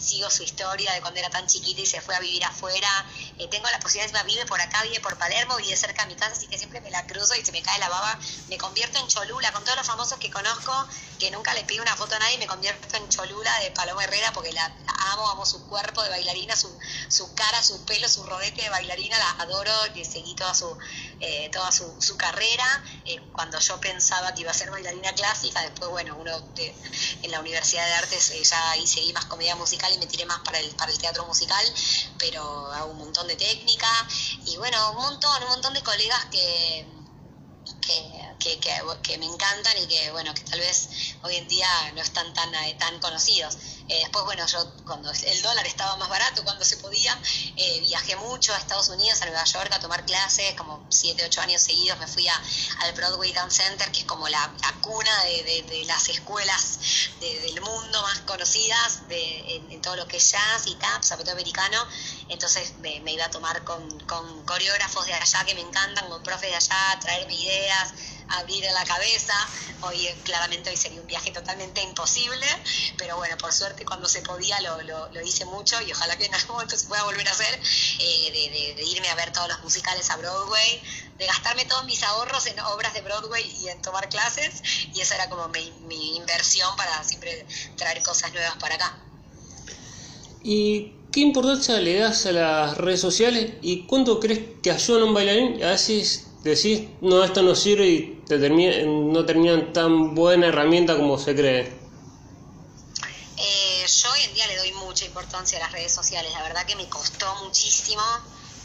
[0.05, 3.05] sigo su historia de cuando era tan chiquita y se fue a vivir afuera,
[3.39, 6.33] eh, tengo la posibilidad, vive por acá, vive por Palermo, vive cerca de mi casa,
[6.33, 9.07] así que siempre me la cruzo y se me cae la baba, me convierto en
[9.07, 10.73] Cholula, con todos los famosos que conozco,
[11.19, 14.31] que nunca le pido una foto a nadie, me convierto en Cholula de Paloma Herrera
[14.33, 14.65] porque la,
[15.13, 16.69] amo, amo su cuerpo de bailarina, su,
[17.07, 20.77] su cara, su pelo, su rodete de bailarina, la adoro, le seguí toda su,
[21.19, 25.61] eh, toda su, su carrera, eh, cuando yo pensaba que iba a ser bailarina clásica,
[25.61, 29.97] después, bueno, uno en la Universidad de Artes ya ahí seguí más comedia musical y
[29.99, 31.65] me tiré más para el, para el teatro musical,
[32.19, 32.41] pero
[32.73, 33.89] hago un montón de técnica
[34.45, 36.85] y bueno, un montón, un montón de colegas que,
[37.81, 40.89] que, que, me encantan y que bueno, que tal vez
[41.23, 43.57] hoy en día no están tan, tan conocidos.
[43.87, 47.17] Eh, después, bueno, yo cuando el dólar estaba más barato, cuando se podía,
[47.55, 51.41] eh, viajé mucho a Estados Unidos, a Nueva York a tomar clases, como 7, 8
[51.41, 52.41] años seguidos me fui a,
[52.79, 56.79] al Broadway Dance Center, que es como la, cuna de, las escuelas
[57.19, 61.85] del mundo más conocidas de, en, todo lo que es jazz y tap, zapato americano.
[62.29, 66.49] Entonces me, iba a tomar con, con coreógrafos de allá que me encantan, con profes
[66.49, 67.93] de allá, traerme ideas,
[68.29, 69.33] abrir la cabeza.
[69.81, 72.45] Hoy eh, claramente hoy sería un viaje totalmente imposible,
[72.97, 76.33] pero bueno, por suerte cuando se podía lo, lo, hice mucho y ojalá que en
[76.33, 77.59] algún momento se pueda volver a hacer,
[77.99, 80.81] eh, de, irme a ver todos los musicales a Broadway,
[81.17, 84.61] de gastarme todos mis ahorros en obras de Broadway y en tomar clases,
[84.93, 87.45] y esa era como mi, mi inversión para siempre
[87.75, 88.97] traer cosas nuevas para acá.
[90.43, 95.05] ¿Y qué importancia le das a las redes sociales y cuánto crees que ayudan a
[95.05, 95.63] un bailarín?
[95.63, 101.17] A veces decís, no, esto no sirve y te no terminan tan buena herramienta como
[101.17, 101.85] se cree?
[103.37, 106.31] Eh, yo hoy en día le doy mucha importancia a las redes sociales.
[106.33, 108.03] La verdad que me costó muchísimo,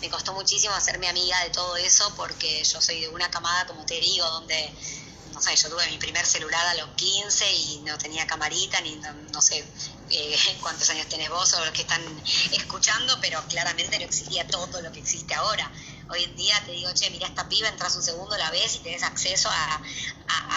[0.00, 3.84] me costó muchísimo hacerme amiga de todo eso porque yo soy de una camada, como
[3.86, 4.72] te digo, donde,
[5.32, 8.96] no sé, yo tuve mi primer celular a los 15 y no tenía camarita, ni
[9.32, 9.64] no, sé
[10.10, 12.02] eh, cuántos años tenés vos o los que están
[12.52, 15.70] escuchando, pero claramente no existía todo lo que existe ahora.
[16.10, 18.80] Hoy en día te digo, che, mira esta piba, entras un segundo, la ves y
[18.80, 19.82] tenés acceso a,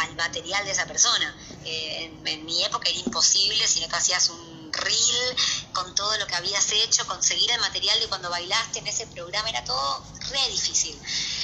[0.02, 1.36] al material de esa persona.
[1.64, 5.36] Eh, en, mi época era imposible si no te hacías un reel
[5.72, 9.50] con todo lo que habías hecho, conseguir el material de cuando bailaste en ese programa,
[9.50, 11.00] era todo re difícil.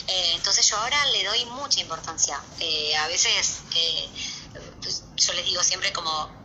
[0.08, 2.42] Eh, entonces yo ahora le doy mucha importancia.
[2.60, 3.60] Eh, a veces
[4.82, 6.39] pues, yo les digo siempre como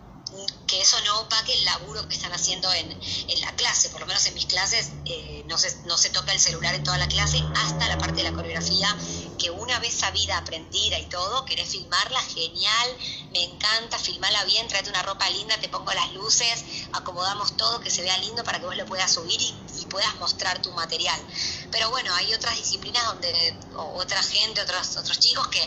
[0.66, 3.91] que eso no opaque el laburo que están haciendo en, en la clase.
[3.91, 6.82] Por lo menos en mis clases eh, no, se, no se toca el celular en
[6.82, 8.97] toda la clase hasta la parte de la coreografía,
[9.39, 12.97] que una vez sabida, aprendida y todo, querés filmarla, genial,
[13.32, 17.91] me encanta, filmarla bien, tráete una ropa linda, te pongo las luces, acomodamos todo, que
[17.91, 19.55] se vea lindo para que vos lo puedas subir y,
[19.91, 21.20] puedas mostrar tu material.
[21.70, 25.61] Pero bueno, hay otras disciplinas donde, otra gente, otros, otros chicos que,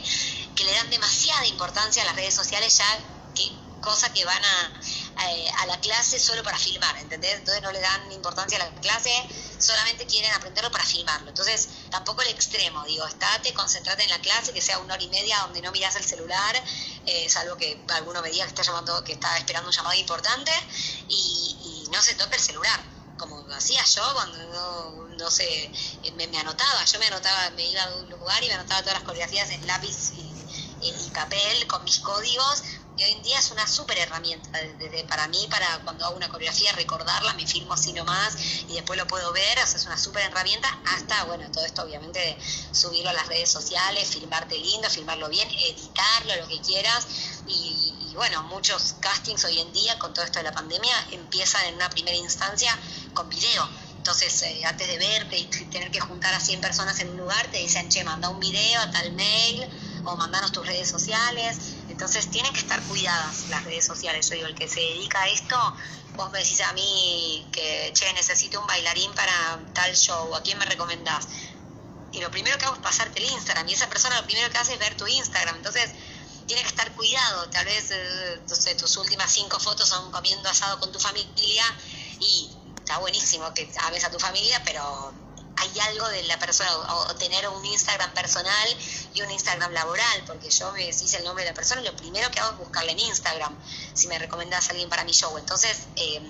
[0.54, 3.00] que le dan demasiada importancia a las redes sociales ya
[3.34, 4.82] que cosa que van a,
[5.30, 7.36] eh, a, la clase solo para filmar, ¿entendés?
[7.36, 9.14] Entonces no le dan importancia a la clase,
[9.58, 11.30] solamente quieren aprenderlo para filmarlo.
[11.30, 15.08] Entonces, tampoco el extremo, digo, estate, concentrate en la clase, que sea una hora y
[15.08, 16.62] media donde no miras el celular,
[17.06, 20.52] eh, salvo que alguno me diga que está llamando, que está esperando un llamado importante,
[21.08, 22.80] y, no se toque el celular
[23.18, 25.72] como hacía yo cuando no, no sé,
[26.16, 29.04] me, anotaba, yo me anotaba, me iba a un lugar y me anotaba todas las
[29.04, 30.12] coreografías en lápiz
[30.82, 32.62] y papel con mis códigos
[32.98, 36.30] y hoy en día es una súper herramienta desde para mí, para cuando hago una
[36.30, 38.36] coreografía, recordarla, me filmo así nomás
[38.68, 42.20] y después lo puedo ver, o es una súper herramienta, hasta, bueno, todo esto obviamente
[42.20, 42.38] de
[42.72, 47.06] subirlo a las redes sociales, filmarte lindo, filmarlo bien, editarlo, lo que quieras,
[47.46, 51.76] y, bueno, muchos castings hoy en día, con todo esto de la pandemia, empiezan en
[51.76, 52.76] una primera instancia
[53.14, 53.70] con video.
[53.98, 57.46] Entonces, eh, antes de verte y tener que juntar a 100 personas en un lugar,
[57.52, 59.70] te dicen, che, manda un video a tal mail
[60.06, 61.58] o mandanos tus redes sociales.
[61.98, 64.30] Entonces tienen que estar cuidadas las redes sociales.
[64.30, 65.58] Yo digo, el que se dedica a esto,
[66.16, 70.60] vos me decís a mí que, che, necesito un bailarín para tal show, ¿a quién
[70.60, 71.28] me recomendás?
[72.12, 73.68] Y lo primero que hago es pasarte el Instagram.
[73.68, 75.56] Y esa persona lo primero que hace es ver tu Instagram.
[75.56, 75.90] Entonces,
[76.46, 77.50] tiene que estar cuidado.
[77.50, 81.64] Tal vez, eh, tus últimas cinco fotos son comiendo asado con tu familia
[82.20, 85.16] y está buenísimo que ames a tu familia, pero
[85.58, 88.78] hay algo de la persona, o, tener un Instagram personal
[89.14, 92.30] y un Instagram laboral, porque yo me decís el nombre de la persona lo primero
[92.32, 93.56] que hago es buscarle en Instagram,
[93.94, 95.38] si me recomendás a alguien para mi show.
[95.38, 96.22] Entonces, eh,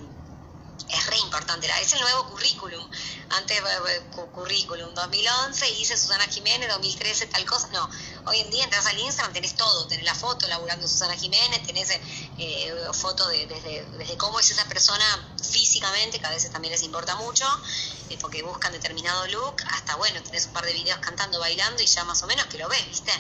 [0.90, 2.90] es re importante, es el nuevo currículum.
[3.30, 4.02] Antes, eh,
[4.34, 7.68] currículum 2011, hice Susana Jiménez, 2013 tal cosa.
[7.74, 7.90] No,
[8.26, 11.90] hoy en día entras al Instagram, tenés todo, tenés la foto laburando Susana Jiménez, tenés
[12.38, 15.06] eh, foto de, desde, desde cómo es esa persona
[15.42, 17.46] físicamente, que a veces también les importa mucho,
[18.10, 21.86] eh, porque buscan determinado look, hasta bueno, tenés un par de videos cantando, bailando y
[21.86, 23.12] ya más o menos que lo ves, ¿viste?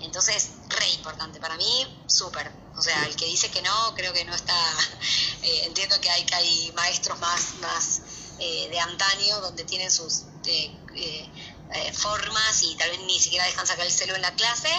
[0.00, 2.50] Entonces, re importante para mí, súper.
[2.76, 4.54] O sea, el que dice que no, creo que no está.
[5.64, 8.00] entiendo que hay, que hay maestros más, más
[8.42, 13.66] eh, de antaño donde tienen sus eh, eh, formas y tal vez ni siquiera dejan
[13.66, 14.70] sacar el celo en la clase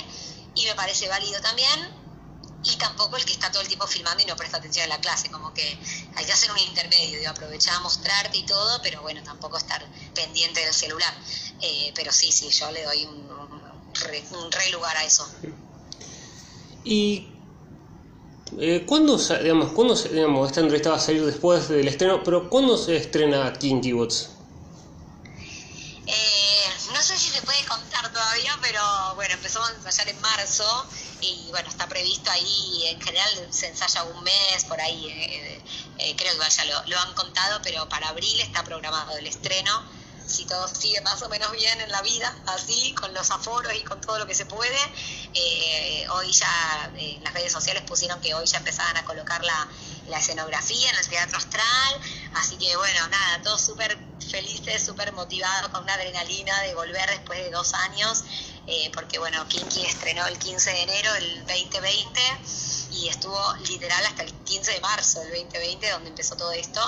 [0.55, 2.00] y me parece válido también
[2.63, 5.01] y tampoco el que está todo el tiempo filmando y no presta atención en la
[5.01, 5.77] clase, como que
[6.15, 9.83] hay que hacer un intermedio, digo, aprovechar a mostrarte y todo, pero bueno, tampoco estar
[10.13, 11.13] pendiente del celular.
[11.61, 13.29] Eh, pero sí, sí, yo le doy un,
[14.51, 15.27] re, lugar a eso.
[16.83, 17.27] ¿Y
[18.59, 22.77] eh, ¿cuándo, digamos, ¿cuándo digamos, esta entrevista va a salir después del estreno, pero cuándo
[22.77, 24.29] se estrena Kinky Bots?
[26.05, 27.80] Eh, no sé si se puede contar
[28.31, 28.81] todavía, pero
[29.15, 30.87] bueno, empezamos a ensayar en marzo
[31.19, 35.61] y bueno, está previsto ahí, en general se ensaya un mes, por ahí, eh,
[35.97, 39.83] eh, creo que vaya, lo, han contado, pero para abril está programado el estreno
[40.25, 43.83] si todo sigue más o menos bien en la vida, así, con los aforos y
[43.83, 44.79] con todo lo que se puede.
[45.33, 46.89] Eh, hoy ya
[47.21, 49.67] las redes sociales pusieron que hoy ya empezaban a colocar la,
[50.07, 51.99] la escenografía en el Teatro Astral,
[52.35, 57.37] así que bueno, nada, todos súper felices, súper motivados, con una adrenalina de volver después
[57.43, 58.23] de dos años,
[58.67, 62.19] eh, porque bueno, Kinky estrenó el 15 de enero del 2020
[62.93, 66.81] y estuvo literal hasta el 15 de marzo del 2020, donde empezó todo esto.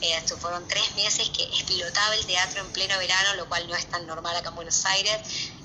[0.00, 3.86] Eh, fueron tres meses que explotaba el teatro en pleno verano, lo cual no es
[3.86, 5.16] tan normal acá en Buenos Aires.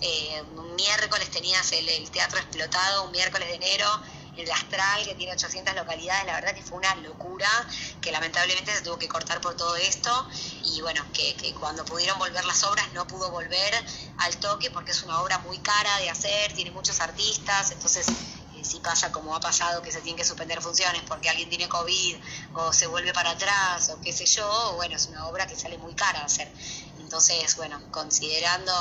[0.02, 3.86] Eh, un miércoles tenías el, teatro explotado, un miércoles de enero,
[4.40, 7.50] el Astral, que tiene 800 localidades, la verdad que fue una locura,
[8.02, 10.28] que lamentablemente se tuvo que cortar por todo esto,
[10.64, 13.86] y bueno, que, que, cuando pudieron volver las obras no pudo volver
[14.18, 18.06] al toque porque es una obra muy cara de hacer, tiene muchos artistas, entonces
[18.64, 22.18] si pasa como ha pasado que se tienen que suspender funciones porque alguien tiene COVID
[22.54, 25.78] o se vuelve para atrás o qué sé yo, bueno, es una obra que sale
[25.78, 26.52] muy cara hacer.
[27.10, 28.72] Entonces, bueno, considerando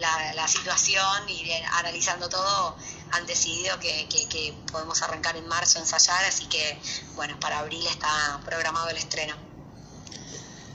[0.00, 2.74] la, situación y analizando todo,
[3.10, 6.78] han decidido que, podemos arrancar en marzo a ensayar, así que,
[7.14, 9.34] bueno, para abril está programado el estreno.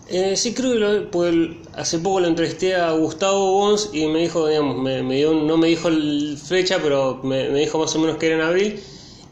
[0.08, 1.34] Eh, sí, creo que lo, pues,
[1.76, 5.70] hace poco lo entrevisté a Gustavo Bons y me dijo, digamos, me, dio, no me
[5.70, 8.84] dijo el fecha, pero me, dijo más o menos que era en abril.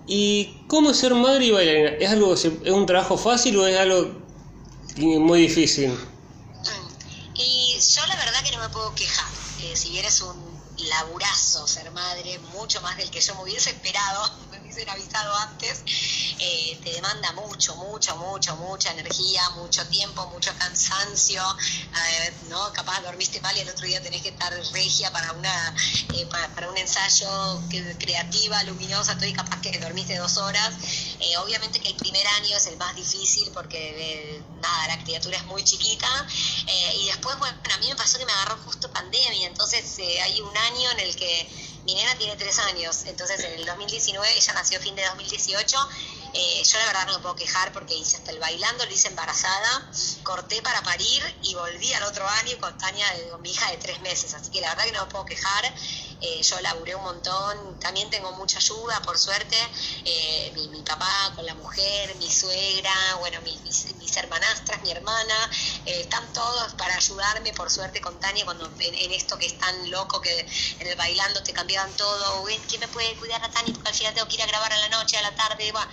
[0.08, 1.90] ¿Y cómo ser madre y bailarina?
[1.90, 4.10] ¿Es algo es un trabajo fácil o es algo
[4.98, 5.92] muy difícil?
[8.82, 9.28] Y yo la verdad que no me puedo quejar.
[9.60, 13.70] Eh, si bien es un laburazo ser madre, mucho más del que yo me hubiese
[13.70, 14.24] esperado,
[14.72, 15.84] hubiesen avisado antes,
[16.40, 22.72] eh, te demanda mucho, mucho, mucho, mucha energía, mucho tiempo, mucho cansancio, eh, ¿no?
[22.72, 25.76] Capaz dormiste mal y el otro día tenés que estar regia para una
[26.14, 27.62] eh, para, un ensayo
[28.00, 30.74] creativa, luminosa, todo y capaz que dormiste dos horas.
[31.44, 35.64] obviamente que el primer año es el más difícil porque nada, la criatura es muy
[35.64, 36.08] chiquita
[36.96, 39.84] y después, bueno, a mí me pasó que me agarró justo pandemia, entonces
[40.24, 44.38] hay un año en el que mi nena tiene tres años, entonces en el 2019,
[44.38, 45.78] ella nació fin de 2018
[46.34, 49.10] eh, yo la verdad no me puedo quejar porque hice hasta el bailando, lo hice
[49.10, 49.92] embarazada,
[50.24, 54.00] corté para parir y volví al otro año con Tania, con mi hija de tres
[54.02, 54.34] meses.
[54.34, 55.74] Así que la verdad que no me puedo quejar.
[56.24, 59.58] Eh, yo laburé un montón, también tengo mucha ayuda, por suerte.
[60.06, 65.50] Eh, mi, papá con la mujer, mi suegra, bueno, mis, hermanastras, mi hermana,
[65.86, 70.20] están todos para ayudarme, por suerte, con Tania cuando en, esto que es tan loco
[70.20, 70.46] que
[70.80, 72.44] en el bailando te cambiaban todo.
[72.68, 73.74] ¿Quién me puede cuidar a Tania?
[73.74, 75.72] Porque al final tengo que ir a grabar a la noche, a la tarde.
[75.72, 75.90] Bueno,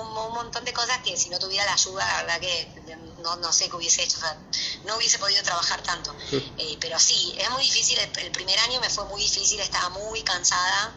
[0.00, 2.82] un, montón de cosas que si no tuviera la ayuda, la verdad que
[3.18, 4.36] no, no sé qué hubiese hecho, o sea,
[4.84, 6.14] no hubiese podido trabajar tanto.
[6.30, 10.22] Eh, pero sí, es muy difícil, el, primer año me fue muy difícil, estaba muy
[10.22, 10.96] cansada,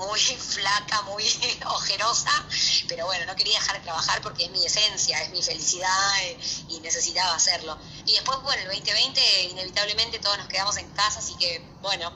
[0.00, 1.24] muy flaca, muy
[1.66, 2.30] ojerosa,
[2.88, 6.38] pero bueno, no quería dejar de trabajar porque es mi esencia, es mi felicidad eh,
[6.70, 7.76] y necesitaba hacerlo.
[8.06, 12.12] Y después, bueno, el 2020 inevitablemente todos nos quedamos en casa, así que bueno,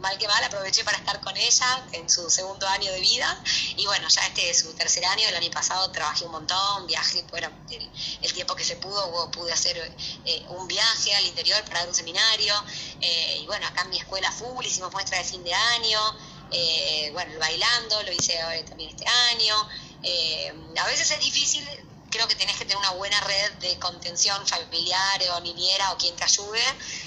[0.00, 3.42] mal que mal aproveché para estar con ella en su segundo año de vida
[3.76, 7.24] y bueno, ya este es su tercer año, el año pasado trabajé un montón, viajé,
[7.30, 9.76] bueno, el, tiempo que se pudo, pude hacer
[10.24, 12.54] eh, un viaje al interior para dar un seminario
[13.00, 16.00] eh, y bueno, acá en mi escuela full hicimos muestra de fin de año
[16.50, 19.54] eh, bueno, el bailando, lo hice ahora también este año.
[20.02, 21.66] Eh, a veces es difícil,
[22.10, 26.14] creo que tenés que tener una buena red de contención familiar o niñera o quien
[26.14, 26.62] te ayude,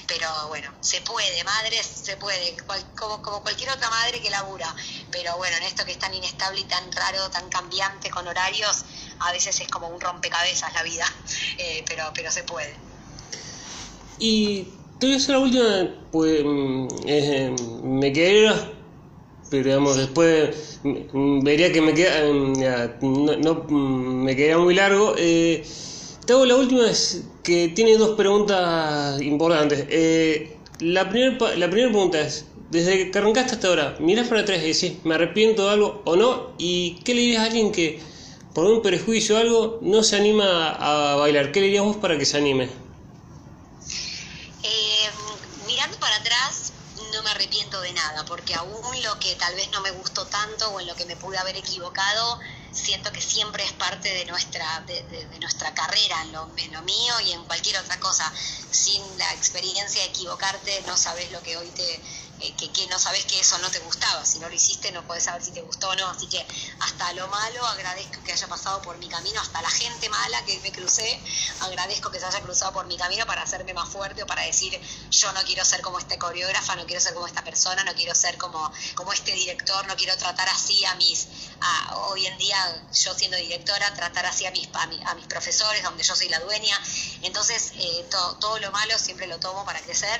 [0.07, 2.57] pero bueno, se puede, madres, se puede,
[2.95, 4.73] como, como cualquier otra madre que labura,
[5.11, 8.83] pero bueno, en esto que es tan inestable y tan raro, tan cambiante con horarios,
[9.19, 11.05] a veces es como un rompecabezas la vida,
[11.57, 12.75] eh, pero, pero se puede.
[14.19, 14.65] Y
[14.99, 18.78] te voy a la última, pues mm, me quedé
[19.49, 25.15] pero digamos después mm, vería que me queda mm, no, mm, me queda muy largo
[25.17, 25.63] eh,
[26.25, 29.85] te hago la última es que tiene dos preguntas importantes.
[29.89, 34.59] Eh, la primera la primera pregunta es desde que arrancaste hasta ahora miras para atrás
[34.63, 37.99] y decís me arrepiento de algo o no y qué le dirías a alguien que
[38.53, 42.15] por un prejuicio o algo no se anima a bailar qué le dirías vos para
[42.19, 42.65] que se anime
[44.63, 45.09] eh,
[47.39, 50.87] arrepiento de nada, porque aún lo que tal vez no me gustó tanto o en
[50.87, 52.37] lo que me pude haber equivocado,
[52.71, 57.13] siento que siempre es parte de nuestra, de, nuestra carrera, en lo, en lo, mío
[57.21, 58.31] y en cualquier otra cosa.
[58.69, 62.03] Sin la experiencia de equivocarte, no sabes lo que hoy te,
[62.41, 64.25] eh, que, no sabes que eso no te gustaba.
[64.25, 66.07] Si no lo hiciste, no puedes saber si te gustó o no.
[66.07, 66.45] Así que
[66.79, 70.59] hasta lo malo agradezco que haya pasado por mi camino, hasta la gente mala que
[70.59, 71.19] me crucé,
[71.61, 74.79] agradezco que se haya cruzado por mi camino para hacerme más fuerte o para decir,
[75.11, 78.15] yo no quiero ser como este coreógrafa, no quiero ser como esta persona, no quiero
[78.15, 81.27] ser como, como este director, no quiero tratar así a mis,
[82.09, 86.15] hoy en día yo siendo directora, tratar así a mis, a, mis profesores, donde yo
[86.15, 86.79] soy la dueña.
[87.21, 90.19] Entonces, eh, todo lo malo siempre lo tomo para crecer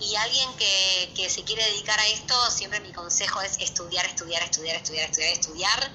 [0.00, 4.42] y alguien que, que se quiere dedicar a esto, siempre mi consejo es estudiar, estudiar,
[4.42, 5.92] estudiar, estudiar, estudiar, estudiar.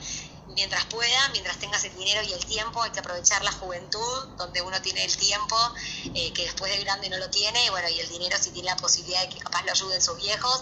[0.48, 4.62] Mientras pueda, mientras tengas el dinero y el tiempo, hay que aprovechar la juventud, donde
[4.62, 5.56] uno tiene el tiempo,
[6.14, 8.68] eh, que después de grande no lo tiene, y bueno, y el dinero si tiene
[8.70, 10.62] la posibilidad de que capaz lo ayuden sus viejos,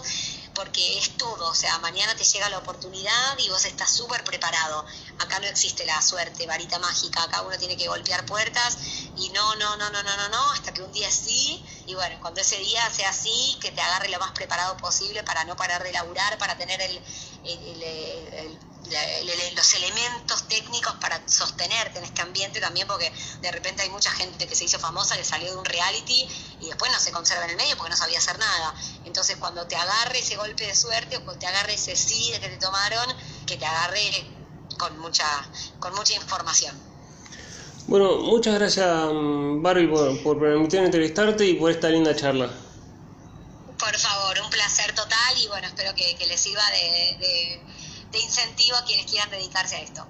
[0.54, 4.84] porque es todo, o sea, mañana te llega la oportunidad y vos estás súper preparado.
[5.18, 8.78] Acá no existe la suerte, varita mágica, acá uno tiene que golpear puertas
[9.16, 12.16] y no, no, no, no, no, no, no, hasta que un día sí, y bueno,
[12.20, 15.82] cuando ese día sea así, que te agarre lo más preparado posible para no parar
[15.82, 17.02] de laburar, para tener el,
[19.54, 24.46] los elementos técnicos para sostenerte en este ambiente también, porque de repente hay mucha gente
[24.46, 26.26] que se hizo famosa, que salió de un reality
[26.60, 28.74] y después no se conserva en el medio porque no sabía hacer nada.
[29.04, 32.56] Entonces cuando te agarre ese golpe de suerte o te agarre ese sí que te
[32.58, 33.06] tomaron,
[33.46, 34.26] que te agarre
[34.78, 35.26] con mucha,
[35.78, 36.76] con mucha información.
[37.86, 42.50] Bueno, muchas gracias Barbie por, por permitirme entrevistarte y por esta linda charla.
[43.78, 47.60] Por favor, un placer total y bueno, espero que, les sirva de, de
[48.18, 50.06] incentivo a quienes quieran dedicarse a esto.